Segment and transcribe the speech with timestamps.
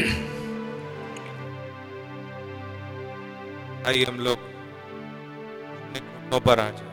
[3.86, 4.38] आइए हम लोग
[5.92, 6.90] घुटनों पर आ जाए।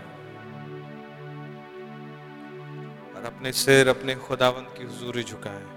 [3.16, 5.77] और अपने सिर अपने खुदावंत की हजूरी झुकाएँ।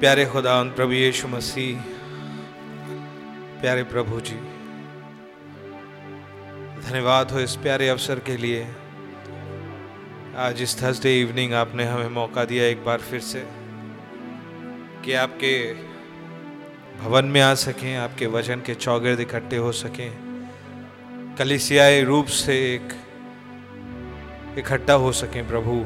[0.00, 1.78] प्यारे खुदावंत प्रभु यीशु मसीह,
[3.60, 4.36] प्यारे प्रभु जी,
[6.84, 8.62] धन्यवाद हो इस प्यारे अवसर के लिए।
[10.38, 13.44] आज इस थर्सडे इवनिंग आपने हमें मौका दिया एक बार फिर से
[15.04, 15.52] कि आपके
[17.02, 20.10] भवन में आ सकें, आपके वचन के चौगिर्द इकट्ठे हो सकें।
[21.38, 22.86] कलिसियाई रूप से एक
[24.58, 25.84] इकट्ठा हो सकें प्रभु।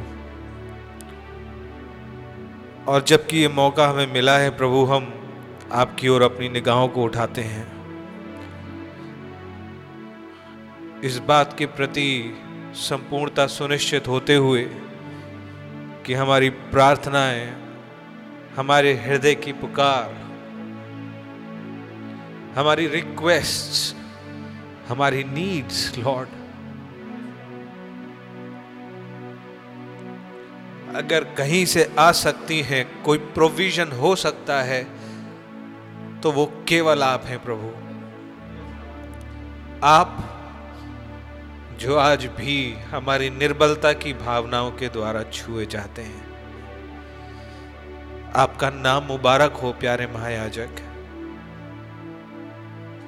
[2.89, 5.13] और जबकि ये मौका हमें मिला है, प्रभु, हम
[5.73, 7.67] आपकी ओर अपनी निगाहों को उठाते हैं।
[11.01, 12.35] इस बात के प्रति
[12.75, 14.65] संपूर्णता सुनिश्चित होते हुए
[16.07, 17.57] कि हमारी प्रार्थनाएँ,
[18.57, 20.21] हमारे हृदय की पुकार,
[22.57, 23.97] हमारी रिक्वेस्ट
[24.89, 26.42] हमारी नीड्स लॉर्ड
[30.97, 34.83] अगर कहीं से आ सकती हैं, कोई प्रोविज़न हो सकता है
[36.21, 37.69] तो वो केवल आप हैं प्रभु।
[39.85, 40.19] आप
[41.81, 42.57] जो आज भी
[42.91, 46.23] हमारी निर्बलता की भावनाओं के द्वारा छुए जाते हैं,
[48.37, 50.71] आपका नाम मुबारक हो, प्यारे महायाजक।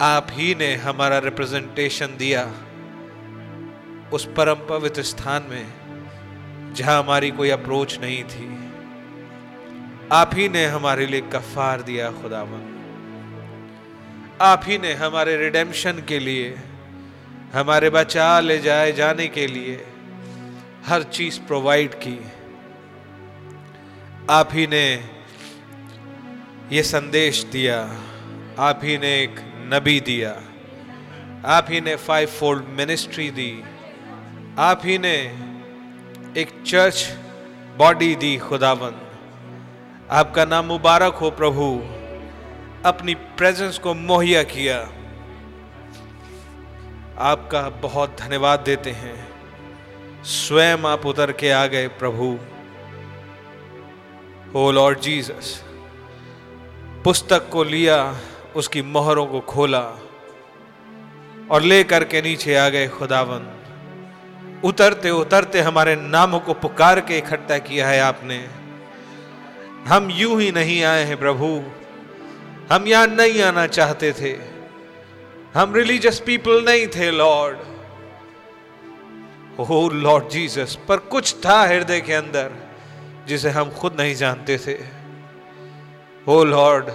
[0.02, 2.44] आप ही ने हमारा रिप्रेजेंटेशन दिया
[4.12, 5.83] उस परम पवित्र स्थान में।
[6.74, 8.48] जहाँ हमारी कोई अप्रोच नहीं थी,
[10.12, 12.70] आप ही ने हमारे लिए कफार दिया, खुदावन।
[14.40, 16.54] आप ही ने हमारे रिडेम्पशन के लिए,
[17.54, 19.84] हमारे बचा ले जाए जाने के लिए
[20.86, 22.18] हर चीज़ प्रोवाइड की।
[24.30, 24.86] आप ही ने
[26.72, 27.78] ये संदेश दिया,
[28.58, 29.40] आप ही ने एक
[29.74, 30.30] नबी दिया,
[31.46, 33.52] आप ही ने फाइव फोल्ड मिनिस्ट्री दी,
[34.58, 35.16] आप ही ने
[36.36, 37.16] एक चर्च
[37.76, 38.94] बॉडी दी खुदावन
[40.10, 41.82] आपका नाम मुबारक हो प्रभु।
[42.84, 44.78] अपनी प्रेजेंस को मुहैया किया।
[47.18, 49.28] आपका बहुत धन्यवाद देते हैं।
[50.24, 52.38] स्वयं आप उतर के आ गए प्रभु।
[54.54, 55.64] हो लॉर्ड जीसस
[57.04, 58.16] पुस्तक को लिया,
[58.56, 59.82] उसकी मोहरों को खोला
[61.50, 63.53] और लेकर के नीचे आ गए खुदावन
[64.64, 68.36] उतरते उतरते हमारे नामों को पुकार के इकट्ठा किया है आपने।
[69.88, 71.48] हम यूँ ही नहीं आए हैं प्रभु।
[72.72, 74.32] हम यहाँ नहीं आना चाहते थे।
[75.54, 77.58] हम रिलीजियस पीपल नहीं थे लॉर्ड
[79.60, 82.52] हो लॉर्ड जीसस पर कुछ था हृदय के अंदर
[83.28, 84.78] जिसे हम खुद नहीं जानते थे।
[86.26, 86.90] हो लॉर्ड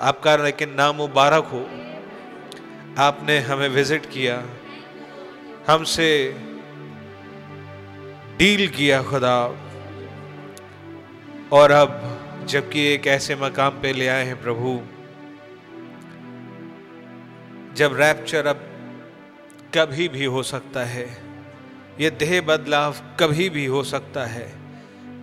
[0.00, 1.64] आपका लेकिन नाम मुबारक हो।
[2.98, 4.42] आपने हमें विज़िट किया।
[5.68, 6.08] हमसे
[8.40, 9.36] डील किया खुदा।
[11.52, 14.72] और अब, जबकि एक ऐसे मकाम पे ले आए हैं प्रभु,
[17.76, 18.64] जब रैप्चर अब
[19.74, 21.06] कभी भी हो सकता है,
[22.00, 24.48] ये देह बदलाव कभी भी हो सकता है,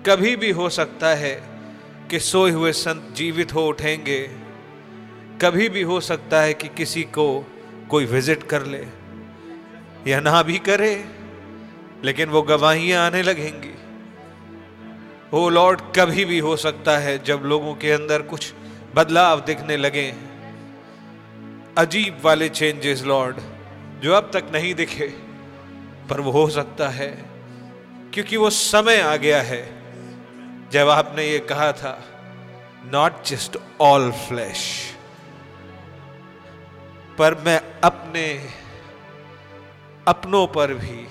[0.08, 1.36] कभी भी हो सकता है
[2.12, 4.22] कि सोए हुए संत जीवित हो उठेंगे,
[5.42, 7.30] कभी भी हो सकता है कि किसी को
[7.90, 8.86] कोई विज़िट कर ले,
[10.08, 11.17] या ना भी करे।
[12.04, 13.74] लेकिन वो गवाहियाँ आने लगेंगी।
[15.34, 18.54] ओ लॉर्ड, कभी भी हो सकता है जब लोगों के अंदर कुछ
[18.96, 20.08] बदलाव दिखने लगे
[21.78, 23.40] अजीब वाले चेंजेस लॉर्ड,
[24.02, 25.08] जो अब तक नहीं दिखे,
[26.10, 27.10] पर वो हो सकता है,
[28.14, 29.62] क्योंकि वो समय आ गया है।
[30.72, 31.94] जब आपने ये कहा था
[32.86, 34.64] नॉट जस्ट ऑल फ्लैश
[37.18, 38.26] पर मैं अपने,
[40.08, 41.08] अपनों पर भी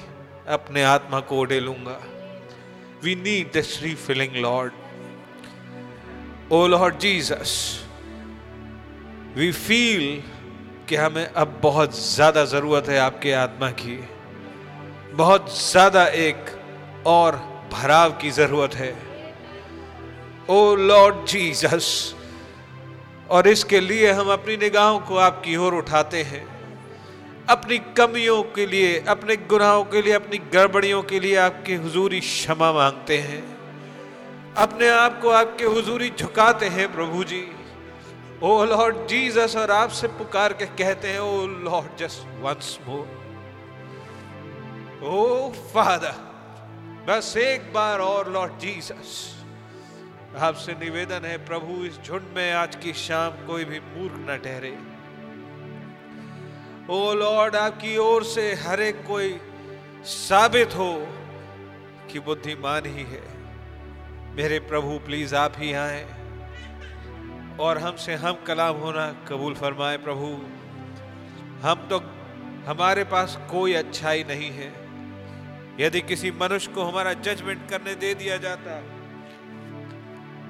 [0.46, 1.98] अपने आत्मा को ओढ़े लूँगा।
[3.04, 4.72] We need this refilling Lord
[6.52, 7.54] O Lord Jesus
[9.36, 10.22] we feel
[10.88, 13.98] कि हमें अब बहुत ज़्यादा ज़रूरत है आपके आत्मा की।
[15.14, 16.50] बहुत ज़्यादा एक
[17.06, 17.36] और
[17.72, 18.94] भराव की ज़रूरत है।
[20.50, 22.14] ओ लॉर्ड जीसस
[23.30, 26.46] और इसके लिए हम अपनी निगाहों को आपकी ओर उठाते हैं।
[27.48, 32.72] अपनी कमियों के लिए, अपने गुनाहों के लिए, अपनी गड़बड़ियों के लिए आपकी हुजूरी क्षमा
[32.72, 33.56] मांगते हैं।
[34.54, 37.48] अपने आप को आपके हुजूरी झुकाते हैं प्रभु जी।
[38.42, 43.06] ओ लॉर्ड जीसस, और आपसे पुकार के कहते हैं, O Lord just once more.
[45.04, 46.14] O father,
[47.08, 49.34] बस एक बार और लॉर्ड जीसस।
[50.38, 54.95] आपसे निवेदन है, प्रभु, इस झुंड में आज की शाम कोई भी मूर्ख न ठहरे।
[56.88, 59.30] ओ लॉर्ड, आपकी ओर से हर एक कोई
[60.04, 61.06] साबित हो
[62.10, 63.22] कि बुद्धिमान ही है।
[64.36, 66.04] मेरे प्रभु, प्लीज़ आप ही आए
[67.60, 70.28] और हमसे हम कलाम होना कबूल फरमाए प्रभु।
[71.62, 71.98] हम तो
[72.66, 74.70] हमारे पास कोई अच्छाई नहीं है।
[75.80, 78.78] यदि किसी मनुष्य को हमारा जजमेंट करने दे दिया जाता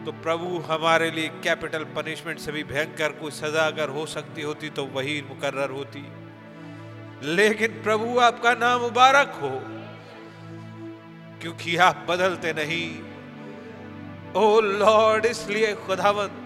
[0.05, 4.71] तो प्रभु हमारे लिए कैपिटल पनिशमेंट से भी भयंकर कोई सजा अगर हो सकती होती
[4.71, 6.07] तो वही मुकर्र होती।
[7.23, 9.51] लेकिन प्रभु, आपका नाम मुबारक हो,
[11.41, 13.03] क्योंकि आप बदलते नहीं।
[14.35, 16.43] ओ लॉर्ड, इसलिए खुदावन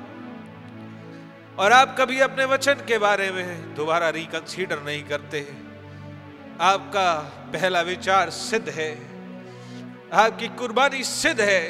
[1.58, 5.40] और आप कभी अपने वचन के बारे में दोबारा रिकंसीडर नहीं करते।
[6.60, 7.14] आपका
[7.52, 8.90] पहला विचार सिद्ध है।
[10.12, 11.62] आपकी कुर्बानी सिद्ध है।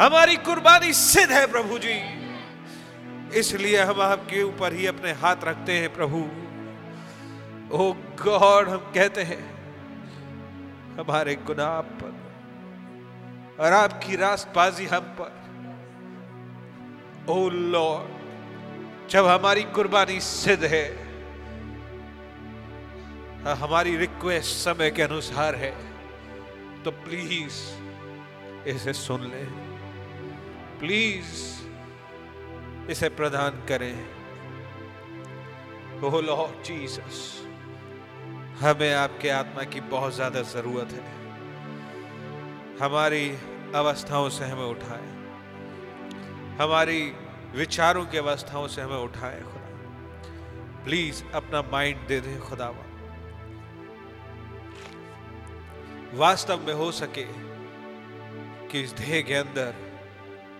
[0.00, 1.96] हमारी कुर्बानी सिद्ध है प्रभु जी।
[3.38, 6.49] इसलिए हम आपके ऊपर ही अपने हाथ रखते हैं प्रभु।
[7.72, 9.42] ओ गॉड हम कहते हैं,
[10.96, 12.12] हमारे गुनाह पर
[13.60, 15.30] और आपकी रास्तबाजी हम पर।
[17.28, 18.08] ओ लॉर्ड
[19.10, 20.86] जब हमारी कुर्बानी सिद्ध है
[23.60, 25.72] हमारी रिक्वेस्ट समय के अनुसार है
[26.84, 27.58] तो प्लीज़
[28.68, 29.44] इसे सुन ले।
[30.80, 31.30] प्लीज़
[32.90, 33.96] इसे प्रदान करें।
[36.02, 37.39] ओ लॉर्ड जीसस
[38.60, 41.04] हमें आपके आत्मा की बहुत ज़्यादा ज़रूरत है।
[42.78, 43.30] हमारी
[43.74, 45.06] अवस्थाओं से हमें उठाए।
[46.56, 47.12] हमारी
[47.54, 52.84] विचारों की अवस्थाओं से हमें उठाए, खुदा। प्लीज़ अपना माइंड दे दे, खुदावा।
[56.14, 57.26] वास्तव में हो सके
[58.68, 59.74] कि इस देह के अंदर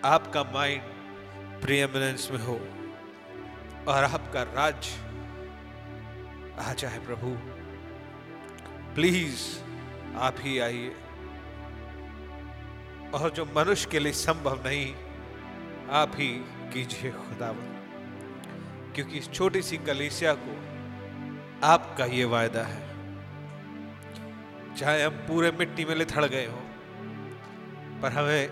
[0.04, 0.82] आपका माइंड
[1.62, 2.60] प्रियमिनेंस में हो
[3.92, 4.88] और आपका राज
[6.58, 7.59] आ जाए, प्रभु।
[8.94, 9.42] प्लीज़
[10.16, 10.94] आप ही आइए।
[13.14, 14.94] और जो मनुष्य के लिए संभव नहीं,
[15.90, 16.28] आप ही
[16.72, 17.76] कीजिए खुदावन।
[18.94, 20.56] क्योंकि इस छोटी सी कलीसिया को
[21.66, 22.88] आपका ये वायदा है।
[24.76, 26.60] चाहे हम पूरे मिट्टी में लिथड़ गए हो,
[28.02, 28.44] पर हमें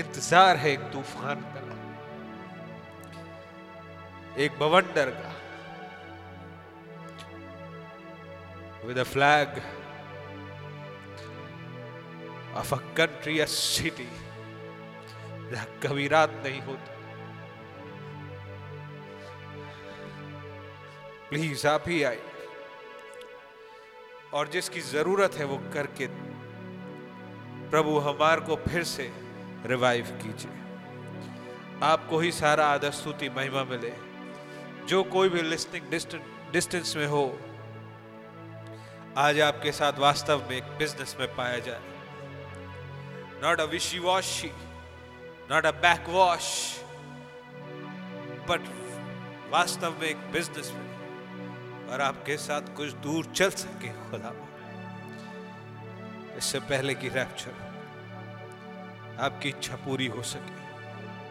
[0.00, 1.58] इंतज़ार है एक तूफ़ान का।
[4.42, 5.37] एक बवंडर का।
[8.88, 9.48] With a flag
[12.56, 14.08] of a country a city
[15.50, 16.96] जहाँ कभी रात नहीं होती
[21.30, 22.20] प्लीज़ आप ही आए।
[24.34, 26.06] और जिसकी ज़रूरत है वो करके
[27.70, 29.10] प्रभु हमार को फिर से
[29.66, 30.56] रिवाइव कीजिए।
[31.82, 33.92] आपको ही सारा आदर, स्तुति, महिमा मिले।
[34.86, 35.84] जो कोई भी लिस्टिंग
[36.52, 37.24] डिस्टेंस में हो
[39.18, 41.80] आज आपके साथ वास्तव में एक बिज़नेस में पाया जाए।
[43.42, 44.50] Not a wishy washy
[45.50, 46.50] not a back wash
[48.50, 48.68] but
[49.50, 54.32] वास्तव में एक बिज़नेस में। और आपके साथ कुछ दूर चल सके खुदा।
[56.36, 57.52] इससे पहले की रैप्चर
[59.20, 60.56] आपकी इच्छा पूरी हो सके,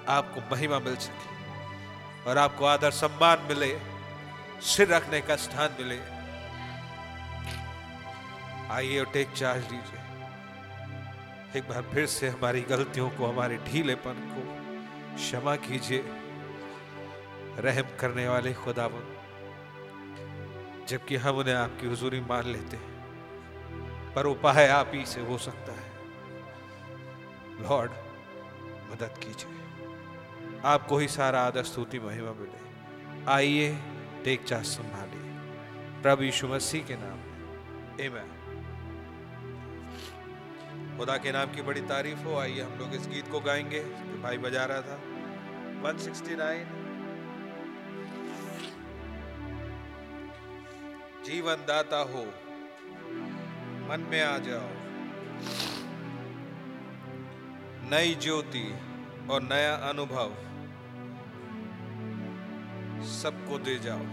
[0.10, 3.72] आपको महिमा मिल सके, और आपको आदर सम्मान मिले,
[4.66, 6.17] सिर रखने का स्थान मिले।
[8.72, 10.00] आइए और टेक चार्ज लीजिए
[11.60, 14.42] एक बार फिर से हमारी गलतियों को, हमारे ढीलेपन को
[15.16, 16.04] क्षमा कीजिए।
[17.60, 19.14] रहम करने वाले खुदावन,
[20.90, 22.98] जबकि हम उन्हें आपकी हुजूरी मान लेते हैं,
[24.14, 25.92] पर उपाय आप ही से हो सकता है।
[27.64, 27.92] लॉर्ड
[28.92, 29.60] मदद कीजिए।
[30.66, 32.60] आपको ही सारा आदर, स्तुति, महिमा मिले।
[33.32, 33.78] आइए
[34.24, 35.32] टेक चार्ज संभालिए।
[36.02, 38.37] प्रभु यीशु मसीह के नाम में।
[40.98, 43.80] खुदा के नाम की बड़ी तारीफ़ हो। आइए हम लोग इस गीत को गाएँगे
[44.22, 44.98] भाई बजा रहा था।
[45.82, 46.66] 169
[51.26, 52.24] जीवन दाता हो,
[53.88, 54.70] मन में आ जाओ।
[57.92, 58.68] नई ज्योति
[59.32, 60.30] और नया अनुभव
[63.12, 64.06] सबको दे जाओ।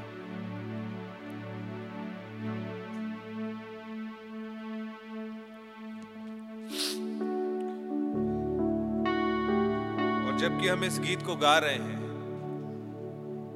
[10.45, 11.99] जबकि हम इस गीत को गा रहे हैं।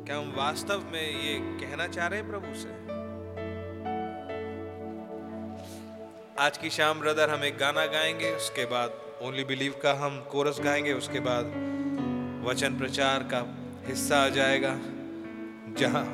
[0.07, 2.69] क्या हम वास्तव में ये कहना चाह रहे हैं प्रभु से?
[6.45, 8.91] आज की शाम ब्रदर हम एक गाना गाएँगे, उसके बाद
[9.23, 11.45] ओनली बिलीव का हम कोरस गाएँगे, उसके बाद
[12.47, 14.79] वचन प्रचार का हिस्सा आ जाएगा।
[15.79, 16.05] जहाँ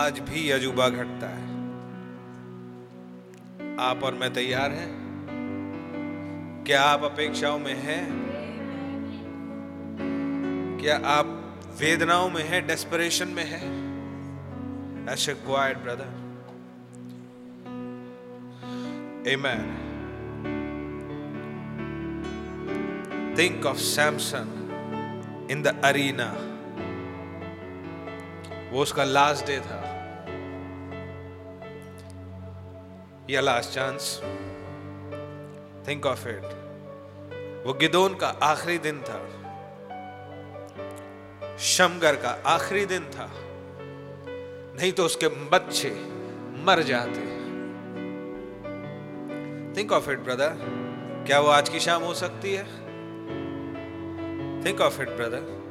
[0.00, 1.52] आज भी अजूबा घटता है।
[3.78, 5.01] आप और मैं तैयार हैं।
[6.66, 8.08] क्या आप अपेक्षाओं में हैं?
[10.80, 11.26] क्या आप
[11.80, 12.66] वेदनाओं में हैं?
[12.66, 13.82] डेस्परेशन में हैं?
[15.28, 16.22] Quite brother
[19.22, 19.58] Amen.
[23.36, 24.48] Think of Samson
[25.50, 26.52] in the arena.
[28.72, 29.88] वो उसका लास्ट डे था.
[33.30, 34.20] या last chance
[35.88, 36.42] think of it
[37.66, 39.28] वो गिदोन का आखिरी दिन था।
[41.58, 43.30] शमगर का आखिरी दिन था।
[44.76, 45.90] नहीं तो उसके बच्चे
[46.64, 47.26] मर जाते।
[49.76, 50.56] थिंक ऑफ़ इट ब्रदर
[51.26, 52.64] क्या वो आज की शाम हो सकती है?
[54.64, 55.62] थिंक ऑफ़ इट ब्रदर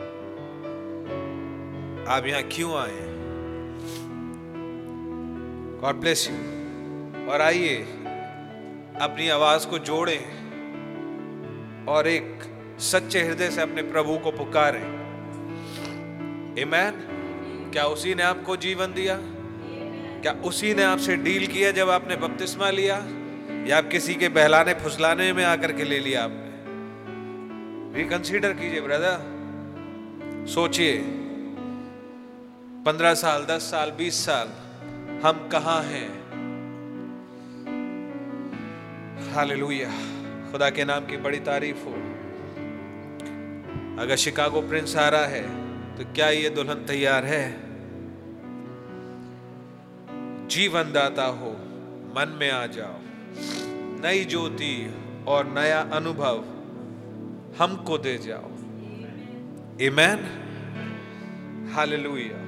[2.09, 2.99] आप यहाँ क्यों आए?
[5.81, 7.97] गॉड ब्लेस यू और आइए।
[9.01, 10.41] अपनी आवाज़ को जोड़ें
[11.85, 12.39] और एक
[12.79, 15.01] सच्चे हृदय से अपने प्रभु को पुकारें।
[16.57, 17.07] इमैन
[17.73, 19.17] क्या उसी ने आपको जीवन दिया?
[20.21, 22.95] क्या उसी ने आपसे डील किया जब आपने बपतिस्मा लिया?
[23.67, 26.51] या आप किसी के बहलाने, फुसलाने में आकर के ले लिया आपने?
[28.01, 29.31] रिकंसीडर कीजिए ब्रदर
[30.47, 30.97] सोचिए,
[32.85, 34.47] पंद्रह साल, दस साल, बीस साल,
[35.25, 36.20] हम कहा हैं?
[39.31, 39.89] हालेलुया।
[40.51, 41.93] खुदा के नाम की बड़ी तारीफ़ हो।
[44.01, 45.43] अगर शिकागो प्रिंस आ रहा है
[45.95, 47.43] तो क्या ये दुल्हन तैयार है?
[50.47, 51.51] जीवन दाता हो,
[52.15, 52.97] मन में आ जाओ।
[54.03, 54.73] नई ज्योति
[55.27, 56.45] और नया अनुभव
[57.59, 58.47] हमको दे जाओ।
[59.81, 60.19] Amen
[61.73, 62.40] hallelujah.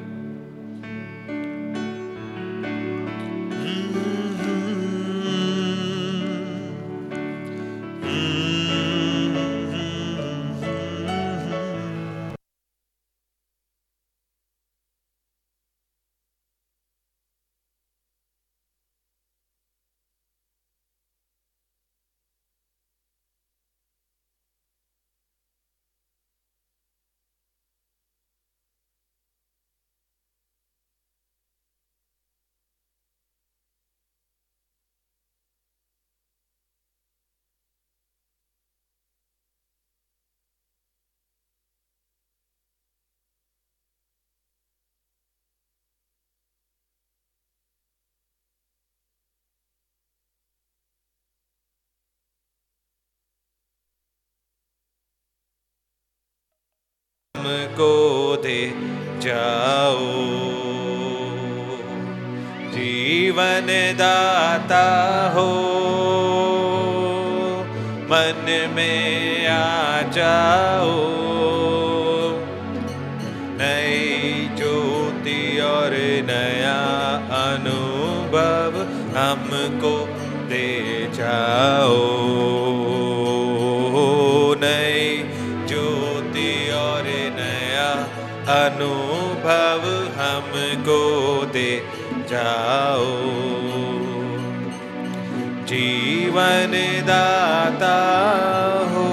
[59.24, 60.00] जाओ।
[62.72, 64.86] जीवन दाता
[65.36, 65.74] हो।
[68.05, 71.24] मन में आ जाओ।
[73.59, 75.92] नई ज्योति और
[76.27, 76.81] नया
[77.51, 78.79] अनुभव
[79.18, 80.09] हमको
[80.50, 82.23] दे जाओ।
[92.44, 93.06] जाओ।
[95.66, 96.74] जीवन
[97.08, 97.98] दाता
[98.92, 99.06] हो।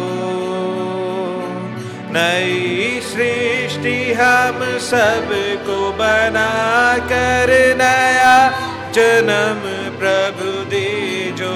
[2.13, 6.51] नई सृष्टि हम सबको बना
[6.99, 8.51] कर नया
[8.91, 9.61] जन्म
[9.99, 10.91] प्रभु दे
[11.37, 11.55] जो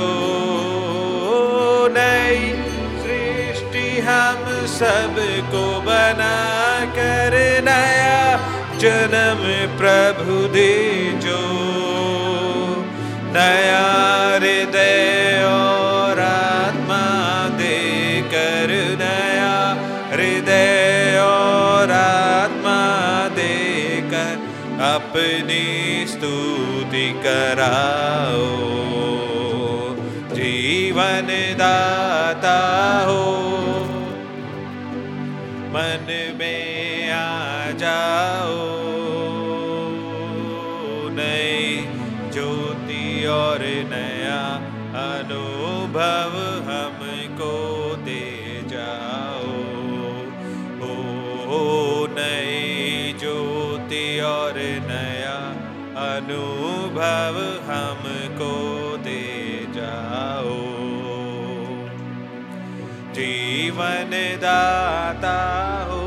[1.97, 2.53] नई
[3.05, 6.37] सृष्टि हम सबको बना
[6.85, 8.39] कर नया
[8.79, 9.43] जन्म
[9.79, 11.64] प्रभु दीजो।
[13.35, 13.87] नया
[14.35, 17.03] हृदय और आत्मा
[17.59, 17.79] दे
[18.35, 18.73] कर
[20.13, 22.79] हृदय और आत्मा
[23.39, 24.35] देकर
[24.85, 28.47] अपनी स्तुति कराओ।
[30.35, 32.59] जीवन दाता
[33.07, 33.25] हो,
[35.75, 36.07] मन
[56.25, 57.37] अनुभव
[57.69, 58.53] हमको
[58.97, 59.25] दे
[59.73, 60.55] जाओ।
[63.13, 64.13] जीवन
[64.45, 65.37] दाता
[65.91, 66.01] हो,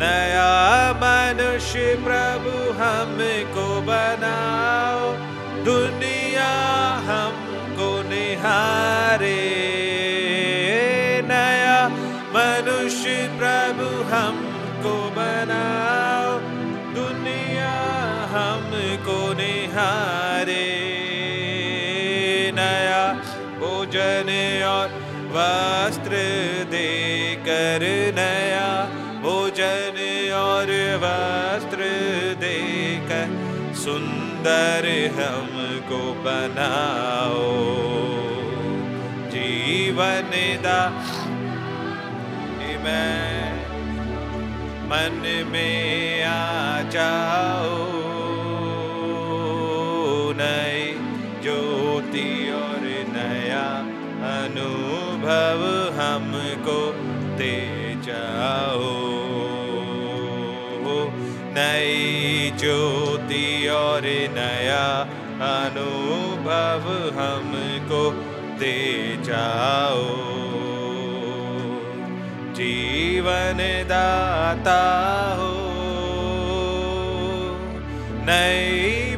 [0.00, 0.48] नया
[1.02, 5.12] मनुष्य प्रभु हमको बनाओ,
[5.64, 6.50] दुनिया
[7.10, 9.38] हमको निहारे।
[11.28, 11.78] नया
[12.36, 14.39] मनुष्य प्रभु हमको
[24.70, 24.96] और
[25.34, 26.22] वस्त्र
[26.70, 27.84] देकर
[28.16, 28.70] नया
[29.22, 29.98] भोजन
[30.34, 31.90] और वस्त्र
[32.40, 33.38] देकर
[33.76, 37.48] सुंदर हमको बनाओ।
[39.34, 40.32] जीवन
[40.64, 40.80] दा
[42.84, 43.52] मैं
[44.90, 45.16] मन
[45.48, 47.89] में आ जाओ।
[55.30, 56.92] अनुभव हमको
[57.36, 57.56] दे
[58.02, 59.10] जाओ।
[61.52, 64.02] नई ज्योति और
[64.34, 65.00] नया
[65.50, 66.86] अनुभव
[67.20, 68.10] हमको
[68.58, 70.04] दे जाओ।
[72.54, 74.80] जीवन दाता
[75.38, 75.52] हो।
[78.22, 79.09] नई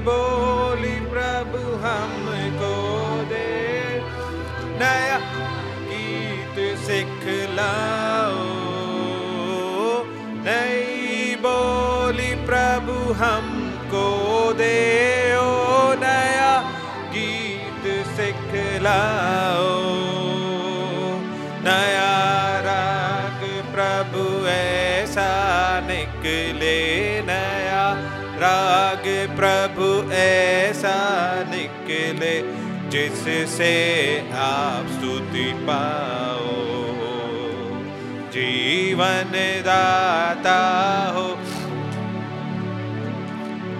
[13.22, 14.06] हमको
[14.52, 14.76] दे
[15.36, 16.52] ओ नया
[17.14, 17.84] गीत
[18.16, 19.68] सिखलाओ।
[21.64, 22.14] नया
[22.60, 25.28] राग प्रभु ऐसा
[25.80, 26.78] निकले,
[27.22, 27.84] नया
[28.42, 29.06] राग
[29.36, 30.96] प्रभु ऐसा
[31.48, 32.34] निकले,
[32.90, 33.74] जिससे
[34.34, 36.50] आप स्तुति पाओ।
[38.32, 39.32] जीवन
[39.62, 40.58] दाता
[41.14, 41.24] हो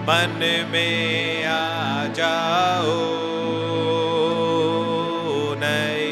[0.03, 0.39] मन
[0.71, 2.95] में आ जाओ,
[5.61, 6.09] नई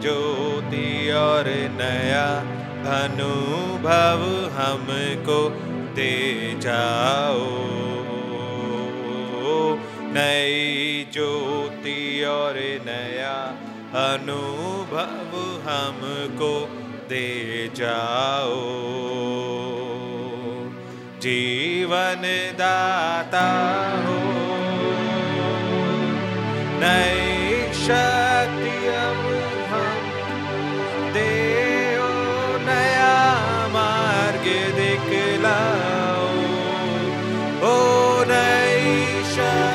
[0.00, 2.28] ज्योति और नया
[2.94, 4.22] अनुभव
[4.56, 5.38] हमको
[5.94, 6.14] दे
[6.60, 7.44] जाओ।
[10.16, 13.36] नई ज्योति और नया
[14.04, 16.54] अनुभव हमको
[17.08, 17.28] दे
[17.76, 18.54] जाओ।
[21.22, 22.22] जीवन
[22.58, 23.46] दाता
[24.04, 24.16] हो।
[26.82, 29.22] नई शक्ति अब
[29.70, 30.02] हम
[31.14, 31.32] दे
[32.66, 33.14] नया
[33.74, 34.46] मार्ग
[34.78, 36.28] दिखलाओ।
[37.70, 37.74] ओ
[38.32, 39.65] नई शक्ति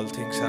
[0.00, 0.39] ऑल थिंग्स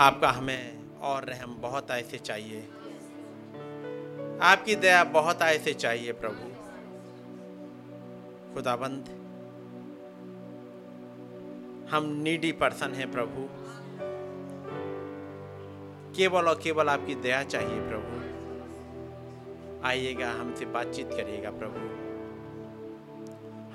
[0.00, 2.60] आपका हमें और रहम बहुत ऐसे चाहिए।
[4.42, 6.50] आपकी दया बहुत ऐसे चाहिए प्रभु।
[8.54, 9.04] खुदाबंद,
[11.90, 13.48] हम नीडी पर्सन हैं प्रभु।
[16.16, 18.20] केवल और केवल आपकी दया चाहिए प्रभु।
[19.86, 21.80] आइएगा, हमसे बातचीत करिएगा प्रभु।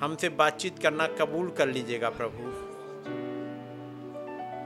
[0.04, 2.65] हमसे बातचीत करना कबूल कर लीजिएगा प्रभु।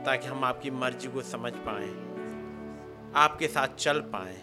[0.05, 1.91] ताकि हम आपकी मर्ज़ी को समझ पाएँ,
[3.15, 4.39] आपके साथ चल पाएँ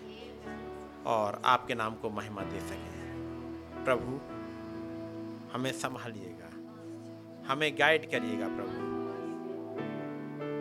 [1.06, 4.20] और आपके नाम को महिमा दे सकें। प्रभु,
[5.52, 6.50] हमें संभालिएगा,
[7.48, 8.86] हमें गाइड करिएगा प्रभु,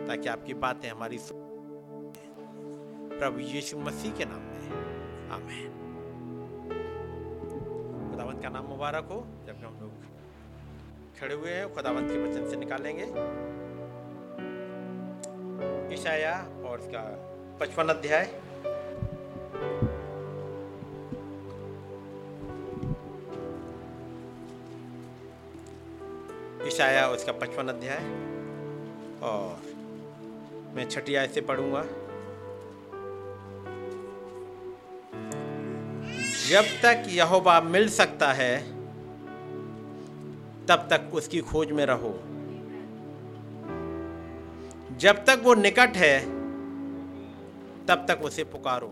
[0.08, 1.18] ताकि आपकी बातें हमारी
[3.18, 5.70] प्रभु यीशु मसीह के नाम में। आमीन।
[8.10, 9.90] खुदावंत का नाम मुबारक हो। जब हम लोग
[11.20, 13.06] खड़े हुए हैं, खुदावंत के वचन से निकालेंगे।
[15.98, 16.32] ईशाया
[16.66, 17.00] और इसका
[17.60, 18.24] पचपन अध्याय।
[26.66, 27.98] ईशाया इसका पचपन अध्याय।
[29.22, 29.62] और
[30.74, 31.82] मैं छठी आय से पढ़ूँगा।
[36.48, 38.58] जब तक यहोवा मिल सकता है,
[40.66, 42.18] तब तक उसकी खोज में रहो।
[44.98, 46.24] जब तक वो निकट है,
[47.86, 48.88] तब तक उसे पुकारो।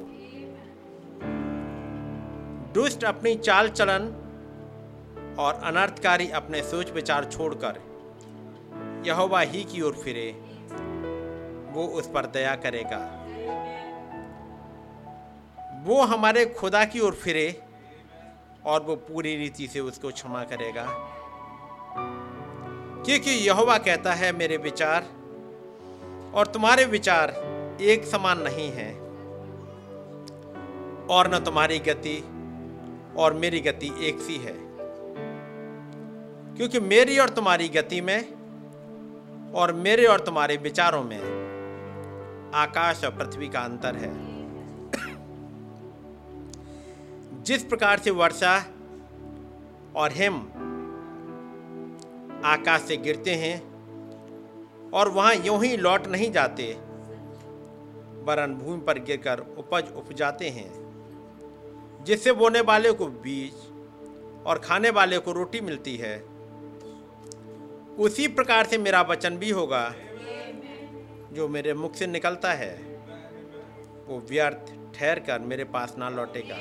[2.73, 4.03] दुष्ट अपनी चाल चलन
[5.38, 7.81] और अनर्थकारी अपने सोच विचार छोड़कर
[9.07, 10.31] यहोवा ही की ओर फिरे,
[11.73, 13.23] वो उस पर दया करेगा।
[15.85, 17.62] वो हमारे खुदा की ओर फिरे
[18.64, 20.87] और वो पूरी रीति से उसको क्षमा करेगा।
[23.03, 25.07] क्योंकि यहोवा कहता है, मेरे विचार
[26.35, 27.31] और तुम्हारे विचार
[27.81, 28.99] एक समान नहीं हैं,
[31.07, 32.25] और न तुम्हारी गति
[33.17, 34.55] और मेरी गति एक सी है।
[36.57, 38.33] क्योंकि मेरी और तुम्हारी गति में
[39.53, 41.21] और मेरे और तुम्हारे विचारों में
[42.55, 44.37] आकाश और पृथ्वी का अंतर है।
[47.43, 48.67] जिस प्रकार से वर्षा
[49.97, 50.35] और हिम
[52.45, 53.76] आकाश से गिरते हैं
[54.97, 56.73] और वहाँ यूँ ही लौट नहीं जाते।
[58.25, 60.87] वरन भूमि पर गिरकर उपज उपजाते हैं।
[62.05, 63.55] जिससे बोने वाले को बीज
[64.47, 66.19] और खाने वाले को रोटी मिलती है।
[67.99, 69.95] उसी प्रकार से मेरा वचन भी होगा,
[71.33, 72.75] जो मेरे मुख से निकलता है।
[74.07, 76.57] वो व्यर्थ ठहर कर मेरे पास ना लौटेगा।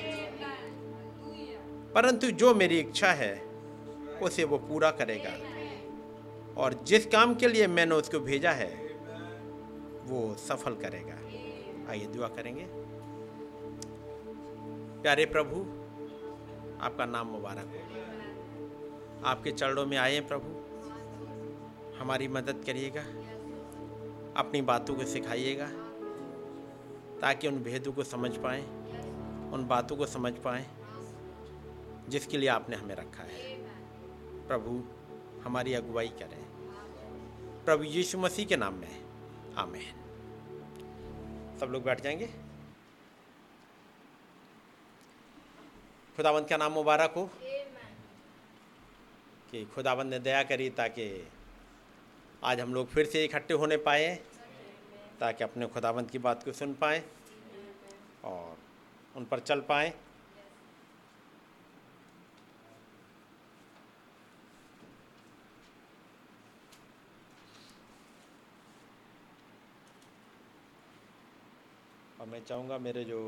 [1.94, 3.42] परंतु जो मेरी इच्छा है,
[4.22, 5.55] उसे वो पूरा करेगा।
[6.58, 8.76] और जिस काम के लिए मैंने उसको भेजा है,
[10.04, 11.16] वो सफल करेगा।
[11.92, 12.66] आइए दुआ करेंगे।
[15.02, 15.56] प्यारे प्रभु,
[16.86, 17.86] आपका नाम मुबारक हो।
[19.26, 20.66] आपके चरणों में आए प्रभु।
[21.98, 23.02] हमारी मदद करिएगा।
[24.40, 25.68] अपनी बातों को सिखाइएगा,
[27.22, 28.64] ताकि उन भेदों को समझ पाएँ,
[29.52, 30.68] उन बातों को समझ पाएँ,
[32.10, 33.56] जिसके लिए आपने हमें रखा है।
[34.48, 34.84] प्रभु,
[35.44, 36.45] हमारी अगुवाई करें।
[37.66, 39.04] प्रभु यीशु मसीह के नाम में
[39.56, 40.02] आमेन।
[41.60, 42.28] सब लोग बैठ जाएँगे।
[46.16, 47.30] खुदावंत का नाम मुबारक हो?
[49.52, 51.28] कि खुदावंत ने दया करी ताकि
[52.44, 54.16] आज हम लोग फिर से इकट्ठे होने पाए
[55.20, 57.04] ताकि अपने खुदावंत की बात को सुन पाए
[58.24, 58.58] और
[59.16, 59.94] उन पर चल पाएँ।
[72.26, 73.20] और मैं चाहूँगा मेरे जो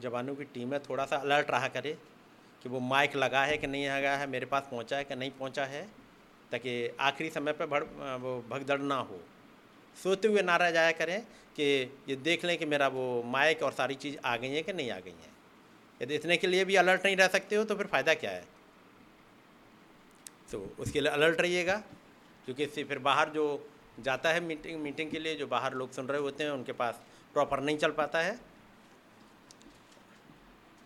[0.00, 1.92] जवानों की टीम है थोड़ा सा अलर्ट रहा करे
[2.62, 5.30] कि वो माइक लगा है कि नहीं लगा है, मेरे पास पहुँचा है कि नहीं
[5.30, 5.82] पहुँचा है,
[6.52, 7.82] ताकि आखिरी समय पर भड़,
[8.16, 9.20] वो भगदड़ ना हो।
[9.96, 11.20] सोते हुए ना रह जाया करें
[11.56, 11.64] कि
[12.08, 14.90] ये देख लें कि मेरा वो माइक और सारी चीज़ आ गई है कि नहीं
[14.90, 15.32] आ गई हैं।
[16.00, 18.44] यदि इतने के लिए भी अलर्ट नहीं रह सकते हो तो फिर फ़ायदा क्या है?
[20.52, 21.82] तो उसके लिए अलर्ट रहिएगा,
[22.46, 23.44] क्योंकि इससे फिर बाहर जो
[24.02, 27.02] जाता है मीटिंग मीटिंग के लिए, जो बाहर लोग सुन रहे होते हैं, उनके पास
[27.32, 28.38] प्रॉपर नहीं चल पाता है।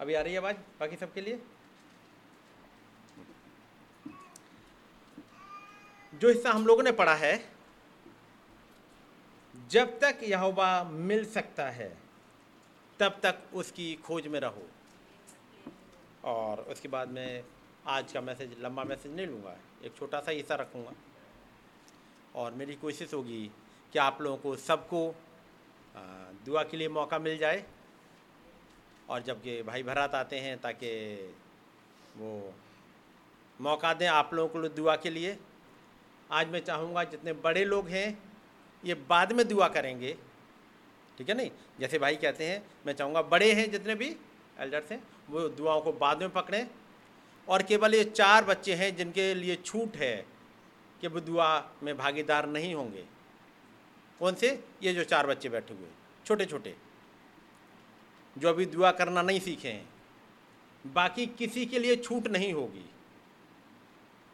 [0.00, 1.40] अभी आ रही है आवाज़ बाकी सबके लिए?
[6.12, 7.35] जो हिस्सा हम लोगों ने पढ़ा है,
[9.70, 11.96] जब तक यहोवा मिल सकता है,
[13.00, 14.66] तब तक उसकी खोज में रहो।
[16.24, 17.44] और उसके बाद में
[17.87, 20.92] आज का मैसेज, लंबा मैसेज नहीं लूँगा, एक छोटा सा हिस्सा रखूँगा।
[22.35, 23.51] और मेरी कोशिश होगी
[23.92, 25.14] कि आप लोगों को सबको
[26.47, 27.64] दुआ के लिए मौका मिल जाए।
[29.11, 30.90] और जबकि भाई भरात आते हैं ताकि
[32.16, 32.53] वो
[33.61, 35.37] मौका दें आप लोगों को दुआ के लिए।
[36.31, 38.23] आज मैं चाहूँगा जितने बड़े लोग हैं,
[38.83, 40.16] ये बाद में दुआ करेंगे।
[41.18, 41.51] ठीक है नहीं?
[41.81, 44.16] जैसे भाई कहते हैं, मैं चाहूँगा बड़े हैं जितने भी
[44.61, 46.66] एल्डर्स हैं, वो दुआओं को बाद में पकड़ें।
[47.49, 50.27] और केवल ये चार बच्चे हैं जिनके लिए छूट है।
[51.01, 51.49] कि दुआ
[51.83, 53.05] में भागीदार नहीं होंगे।
[54.21, 54.65] कौन से?
[54.83, 55.88] ये जो चार बच्चे बैठे हुए
[56.27, 56.75] छोटे छोटे
[58.38, 59.88] जो अभी दुआ करना नहीं सीखे हैं,
[60.87, 62.85] बाकी किसी के लिए छूट नहीं होगी।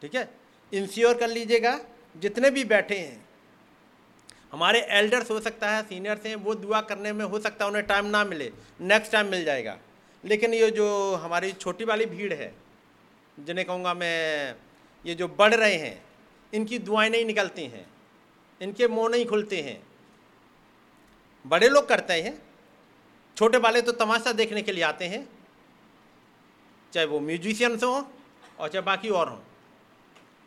[0.01, 0.29] ठीक है?
[0.73, 1.79] इंश्योर कर लीजिएगा,
[2.17, 3.25] जितने भी बैठे हैं,
[4.51, 7.85] हमारे एल्डर्स हो सकता है सीनियर्स हैं, वो दुआ करने में हो सकता है, उन्हें
[7.85, 8.51] टाइम ना मिले
[8.81, 9.77] नेक्स्ट टाइम मिल जाएगा।
[10.25, 12.53] लेकिन ये जो हमारी छोटी वाली भीड़ है,
[13.39, 14.55] जिन्हें कहूँगा मैं,
[15.05, 16.10] ये जो बढ़ रहे हैं
[16.53, 17.85] इनकी दुआएँ नहीं निकलती हैं,
[18.61, 19.81] इनके मुँह नहीं खुलते हैं।
[21.45, 22.41] बड़े लोग करते हैं,
[23.37, 25.27] छोटे वाले तो तमाशा देखने के लिए आते हैं,
[26.93, 28.03] चाहे वो म्यूजिशियंस हों
[28.59, 29.39] और चाहे बाकी और हों।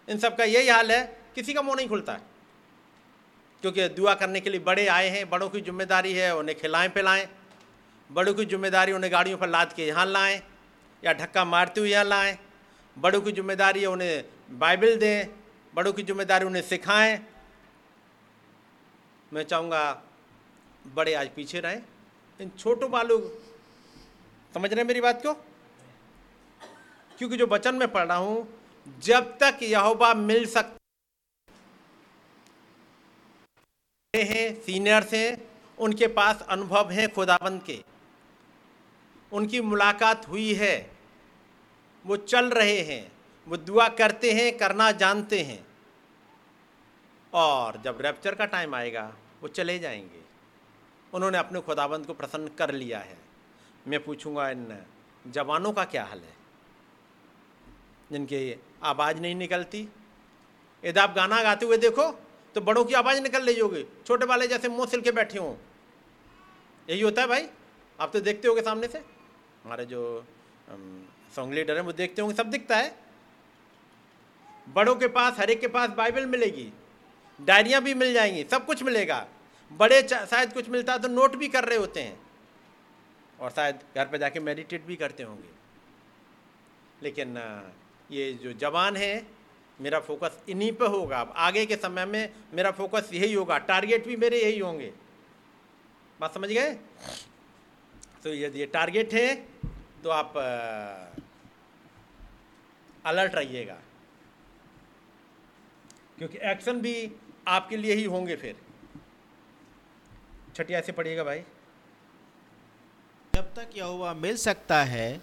[0.09, 1.03] इन सब का यही हाल है,
[1.35, 2.33] किसी का मुँह नहीं खुलता। है
[3.63, 7.29] क्योंकि दुआ करने के लिए बड़े आए हैं, बड़ों की ज़िम्मेदारी है, उन्हें खिलाएँ पिलाएँ,
[8.11, 10.43] बड़ों की ज़िम्मेदारी उन्हें गाड़ियों पर लाद के यहाँ लाएँ
[11.03, 12.37] या धक्का मारते हुए यहाँ लाएँ,
[12.97, 14.25] बड़ों की ज़िम्मेदारी है उन्हें
[14.59, 15.44] बाइबल दें
[15.75, 17.19] बड़ों की ज़िम्मेदारी उन्हें सिखाएँ।
[19.33, 20.03] मैं चाहूँगा
[20.95, 21.83] बड़े आज पीछे रहें।
[22.41, 23.19] इन छोटों वालों
[24.55, 25.33] समझ रहे मेरी बात को
[27.19, 28.47] क्योंकि जो वचन में पढ़ रहा हूँ,
[29.03, 30.79] जब तक यहोवा मिल सकते
[34.15, 35.37] हैं, सीनियर्स हैं,
[35.79, 37.79] उनके पास अनुभव है खुदाबंद के।
[39.33, 40.91] उनकी मुलाकात हुई है,
[42.05, 43.14] वो चल रहे हैं।
[43.49, 45.67] वो दुआ करते हैं, करना जानते हैं।
[47.33, 50.23] और जब रैप्चर का टाइम आएगा, वो चले जाएँगे।
[51.15, 53.19] उन्होंने अपने खुदाबंद को प्रसन्न कर लिया है।
[53.89, 54.83] मैं पूछूँगा, इन
[55.27, 56.35] जवानों का क्या हाल है?
[58.13, 59.89] जिनकी आवाज़ नहीं निकलती।
[60.85, 62.11] यदि आप गाना गाते हुए देखो
[62.55, 65.55] तो बड़ों की आवाज़ निकल रही होगी छोटे वाले जैसे मुँह सिल के बैठे हों।
[66.91, 67.49] यही होता है भाई।
[68.01, 68.99] आप तो देखते होगे सामने से।
[69.65, 70.25] हमारे जो
[71.37, 73.04] सॉन्ग लीडर हैं, वो देखते होंगे, सब दिखता है।
[74.67, 76.73] बड़ों के पास, हर एक के पास बाइबल मिलेगी,
[77.39, 79.27] डायरियाँ भी मिल जाएँगी, सब कुछ मिलेगा।
[79.71, 82.19] बड़े शायद कुछ मिलता है तो नोट भी कर रहे होते हैं।
[83.41, 85.49] और शायद घर पर जाके मेडिटेट भी करते होंगे।
[87.03, 87.37] लेकिन
[88.11, 89.27] ये जो जवान है,
[89.81, 94.07] मेरा फोकस इन्हीं पे होगा। अब आगे के समय में मेरा फोकस यही होगा। टारगेट
[94.07, 94.93] भी मेरे यही होंगे।
[96.21, 96.71] बात समझ गए?
[98.25, 99.35] तो यदि ये टारगेट है
[100.05, 100.37] तो आप
[103.05, 103.79] अलर्ट रहिएगा।
[106.19, 107.13] क्योंकि एक्शन भी
[107.49, 108.57] आपके लिए ही होंगे फिर।
[110.57, 111.41] छठिया से पढ़िएगा भाई।
[113.35, 115.21] जब तक यहोवा मिल सकता है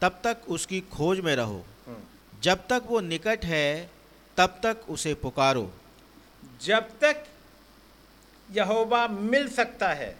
[0.00, 3.90] तब तक उसकी खोज में रहो। हम्म। जब तक वो निकट है
[4.36, 5.72] तब तक उसे पुकारो।
[6.62, 7.24] जब तक
[8.50, 10.18] यहोवा मिल सकता है।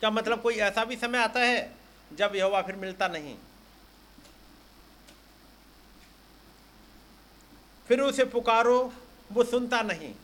[0.00, 1.74] क्या मतलब कोई ऐसा भी समय आता है
[2.12, 3.38] जब यहोवा फिर मिलता नहीं?
[7.88, 8.92] फिर उसे पुकारो
[9.32, 10.14] वो सुनता नहीं।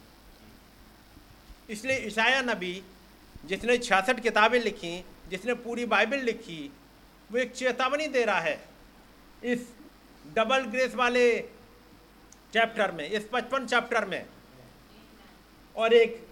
[1.71, 2.83] इसलिए ईशाया नबी,
[3.45, 6.73] जिसने छियासठ किताबें लिखी, जिसने पूरी बाइबल लिखी,
[7.33, 8.59] वो एक चेतावनी दे रहा है
[9.45, 9.69] इस
[10.35, 11.39] डबल ग्रेस वाले
[12.53, 14.27] चैप्टर में, इस पचपन चैप्टर में।
[15.77, 16.27] और एक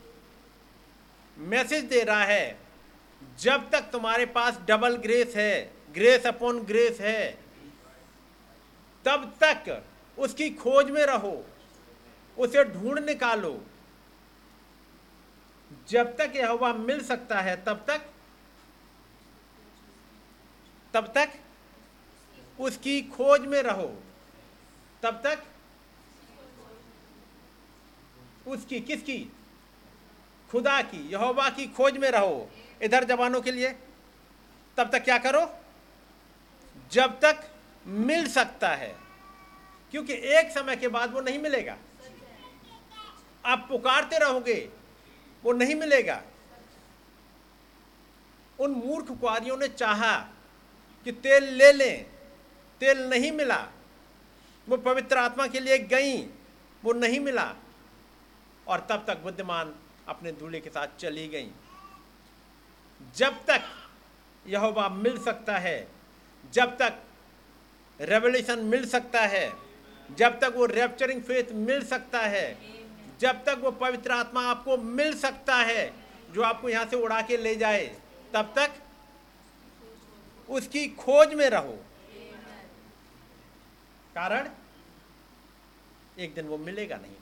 [1.38, 2.58] मैसेज दे रहा है,
[3.40, 7.38] जब तक तुम्हारे पास डबल ग्रेस है, ग्रेस अपॉन ग्रेस है,
[9.04, 9.84] तब तक
[10.18, 11.34] उसकी खोज में रहो।
[12.38, 13.66] उसे ढूंढ निकालो।
[15.88, 18.10] जब तक यह हवा मिल सकता है, तब तक
[20.94, 21.32] तब तक
[22.60, 24.02] उसकी खोज में रहो।
[25.02, 25.42] तब तक
[28.46, 29.32] उसकी किसकी?
[30.50, 32.50] खुदा की, यहोवा की खोज में रहो।
[32.82, 33.70] इधर जवानों के लिए,
[34.76, 35.58] तब तक क्या करो?
[36.92, 37.50] जब तक
[37.86, 38.96] मिल सकता है,
[39.90, 41.76] क्योंकि एक समय के बाद वो नहीं मिलेगा।
[43.46, 44.70] आप पुकारते रहोगे,
[45.44, 46.22] वो नहीं मिलेगा।
[48.60, 50.16] उन मूर्ख कुआरियों ने चाहा
[51.04, 52.06] कि तेल ले लें,
[52.80, 53.68] तेल नहीं मिला।
[54.68, 56.22] वो पवित्र आत्मा के लिए गई,
[56.84, 57.54] वो नहीं मिला।
[58.68, 59.74] और तब तक बुद्धिमान
[60.08, 61.50] अपने दूल्हे के साथ चली गई।
[63.16, 63.62] जब तक
[64.46, 65.88] यहोवा मिल सकता है,
[66.52, 67.02] जब तक
[68.00, 69.52] रेवल्यूशन मिल सकता है,
[70.10, 72.73] जब तक वो रेप्चरिंग फेथ मिल सकता है
[73.20, 75.92] जब तक वो पवित्र आत्मा आपको मिल सकता है,
[76.32, 77.86] जो आपको यहाँ से उड़ा के ले जाए,
[78.34, 78.70] तब तक
[80.48, 81.78] उसकी खोज में रहो।
[84.14, 84.48] कारण,
[86.18, 87.12] एक दिन वो मिलेगा नहीं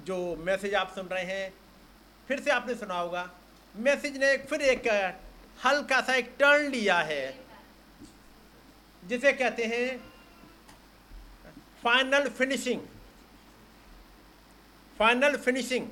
[0.00, 1.52] जो मैसेज आप सुन रहे हैं,
[2.28, 3.28] फिर से आपने सुना होगा,
[3.76, 4.86] मैसेज ने फिर एक
[5.58, 7.34] हल्का सा एक टर्न लिया है,
[9.02, 10.09] जिसे कहते हैं
[11.82, 12.80] फाइनल फिनिशिंग
[14.98, 15.86] फाइनल फिनिशिंग